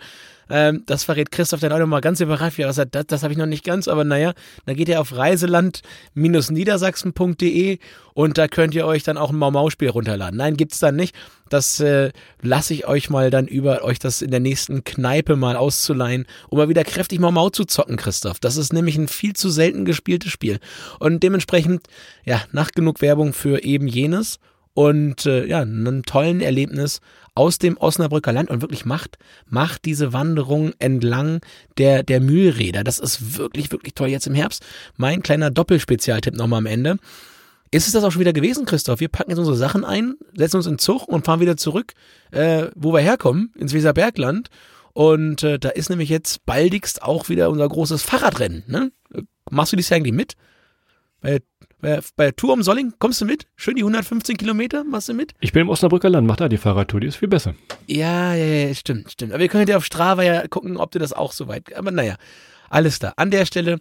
Ähm, 0.51 0.83
das 0.87 1.05
verrät 1.05 1.31
Christoph 1.31 1.61
dann 1.61 1.73
auch 1.73 1.79
nochmal 1.79 2.01
ganz 2.01 2.21
überrascht, 2.21 2.59
wie 2.59 2.63
er 2.63 2.73
sagt, 2.73 2.95
das, 2.95 3.07
das 3.07 3.23
habe 3.23 3.33
ich 3.33 3.39
noch 3.39 3.47
nicht 3.47 3.65
ganz, 3.65 3.87
aber 3.89 4.05
naja, 4.05 4.35
da 4.67 4.75
geht 4.75 4.89
ihr 4.89 5.01
auf 5.01 5.17
reiseland-niedersachsen.de 5.17 7.79
und 8.15 8.39
da 8.39 8.49
könnt 8.49 8.75
ihr 8.75 8.87
euch 8.87 9.03
dann 9.03 9.19
auch 9.19 9.31
ein 9.31 9.37
Mau-Mau-Spiel 9.37 9.91
runterladen. 9.91 10.39
Nein, 10.39 10.57
gibt's 10.57 10.79
dann 10.79 10.97
nicht. 10.97 11.15
Das 11.51 11.81
äh, 11.81 12.11
lasse 12.41 12.73
ich 12.75 12.87
euch 12.87 13.11
mal 13.11 13.31
dann 13.31 13.47
über 13.47 13.85
euch 13.85 13.99
das 13.99 14.23
in 14.23 14.31
der 14.31 14.41
nächsten 14.41 14.85
Kneipe 14.85 15.37
mal 15.37 15.57
auszuleihen, 15.57 16.27
um 16.49 16.59
mal 16.59 16.69
wieder 16.69 16.85
kräftig 16.85 17.21
Mau-Mau 17.21 17.51
zu 17.51 17.65
zocken, 17.65 17.97
Christoph. 17.97 18.39
Das 18.39 18.57
ist 18.57 18.73
nämlich 18.73 18.97
ein 18.97 19.09
viel 19.09 19.35
zu 19.35 19.51
selten 19.51 19.85
gespieltes 19.85 20.31
Spiel. 20.31 20.61
Und 21.01 21.23
dementsprechend, 21.23 21.83
ja, 22.25 22.41
nach 22.53 22.71
genug 22.71 23.03
Werbung 23.03 23.33
für 23.33 23.63
eben 23.63 23.89
jenes 23.89 24.39
und 24.75 25.27
äh, 25.27 25.47
ja, 25.47 25.61
einen 25.61 26.03
tollen 26.03 26.41
Erlebnis 26.41 27.01
aus 27.35 27.59
dem 27.59 27.77
Osnabrücker 27.77 28.33
Land 28.33 28.51
und 28.51 28.61
wirklich 28.61 28.85
macht, 28.85 29.19
macht 29.47 29.85
diese 29.85 30.13
Wanderung 30.13 30.73
entlang 30.79 31.41
der, 31.79 32.03
der 32.03 32.21
Mühlräder. 32.21 32.85
Das 32.85 32.99
ist 32.99 33.37
wirklich, 33.37 33.73
wirklich 33.73 33.95
toll 33.95 34.09
jetzt 34.09 34.27
im 34.27 34.35
Herbst. 34.35 34.65
Mein 34.97 35.23
kleiner 35.23 35.51
Doppelspezialtipp 35.51 36.35
nochmal 36.35 36.59
am 36.59 36.67
Ende. 36.67 36.99
Ist 37.71 37.89
es 37.89 37.93
das 37.93 38.05
auch 38.05 38.13
schon 38.13 38.21
wieder 38.21 38.33
gewesen, 38.33 38.67
Christoph? 38.67 39.01
Wir 39.01 39.09
packen 39.09 39.31
jetzt 39.31 39.39
unsere 39.39 39.57
Sachen 39.57 39.85
ein, 39.85 40.15
setzen 40.37 40.59
uns 40.59 40.67
in 40.67 40.75
den 40.75 40.79
Zug 40.79 41.09
und 41.09 41.25
fahren 41.25 41.41
wieder 41.41 41.57
zurück, 41.57 41.95
äh, 42.31 42.69
wo 42.77 42.93
wir 42.93 43.01
herkommen, 43.01 43.53
ins 43.59 43.75
Weserbergland. 43.75 44.49
Und 44.93 45.43
äh, 45.43 45.59
da 45.59 45.71
ist 45.71 45.91
nämlich 45.91 46.09
jetzt 46.09 46.47
baldigst 46.47 47.03
auch 47.03 47.29
wieder 47.29 47.51
unser 47.51 47.69
großes 47.69 48.03
Fahrradrennen. 48.03 48.63
Ne? 48.69 48.93
Machst 49.51 49.73
du 49.73 49.77
dies 49.77 49.89
ja 49.89 49.97
eigentlich 49.97 50.15
mit? 50.15 50.35
Bei 51.21 51.41
bei, 51.85 52.01
bei 52.17 52.31
Tour 52.31 52.55
um 52.55 52.63
Solling, 52.63 52.95
kommst 52.99 53.21
du 53.21 53.27
mit? 53.27 53.47
Schön 53.57 53.77
die 53.77 53.83
115 53.83 54.39
Kilometer, 54.39 54.85
machst 54.85 55.11
du 55.11 55.15
mit? 55.15 55.35
Ich 55.41 55.53
bin 55.53 55.63
im 55.63 55.69
Osnabrücker 55.69 56.09
Land, 56.09 56.27
mach 56.27 56.37
da 56.37 56.49
die 56.49 56.57
Fahrradtour, 56.57 57.01
die 57.01 57.09
ist 57.09 57.17
viel 57.17 57.29
besser. 57.29 57.55
Ja, 57.87 58.35
ja, 58.35 58.45
ja, 58.45 58.75
stimmt, 58.75 59.13
stimmt. 59.13 59.33
Aber 59.33 59.43
ihr 59.43 59.49
könnt 59.49 59.69
ja 59.69 59.77
auf 59.77 59.85
Strava 59.85 60.23
ja 60.23 60.49
gucken, 60.49 60.79
ob 60.79 60.91
du 60.93 60.99
das 60.99 61.13
auch 61.13 61.33
so 61.33 61.47
weit. 61.47 61.77
Aber 61.77 61.91
naja, 61.91 62.17
alles 62.71 62.99
da. 62.99 63.13
An 63.17 63.31
der 63.31 63.45
Stelle 63.45 63.81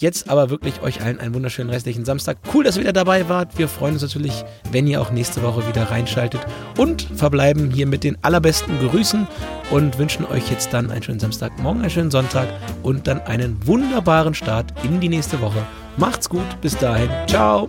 Jetzt 0.00 0.30
aber 0.30 0.48
wirklich 0.48 0.80
euch 0.80 1.02
allen 1.02 1.18
einen 1.18 1.34
wunderschönen 1.34 1.70
restlichen 1.70 2.04
Samstag. 2.04 2.38
Cool, 2.54 2.62
dass 2.62 2.76
ihr 2.76 2.82
wieder 2.82 2.92
dabei 2.92 3.28
wart. 3.28 3.58
Wir 3.58 3.66
freuen 3.66 3.94
uns 3.94 4.02
natürlich, 4.02 4.44
wenn 4.70 4.86
ihr 4.86 5.00
auch 5.00 5.10
nächste 5.10 5.42
Woche 5.42 5.66
wieder 5.66 5.90
reinschaltet 5.90 6.40
und 6.76 7.02
verbleiben 7.16 7.72
hier 7.72 7.88
mit 7.88 8.04
den 8.04 8.16
allerbesten 8.22 8.78
Grüßen 8.78 9.26
und 9.72 9.98
wünschen 9.98 10.24
euch 10.26 10.52
jetzt 10.52 10.72
dann 10.72 10.92
einen 10.92 11.02
schönen 11.02 11.18
Samstag, 11.18 11.58
morgen 11.58 11.80
einen 11.80 11.90
schönen 11.90 12.12
Sonntag 12.12 12.46
und 12.84 13.08
dann 13.08 13.20
einen 13.22 13.66
wunderbaren 13.66 14.34
Start 14.34 14.72
in 14.84 15.00
die 15.00 15.08
nächste 15.08 15.40
Woche. 15.40 15.66
Macht's 15.98 16.28
gut, 16.28 16.60
bis 16.60 16.76
dahin. 16.76 17.10
Ciao. 17.26 17.68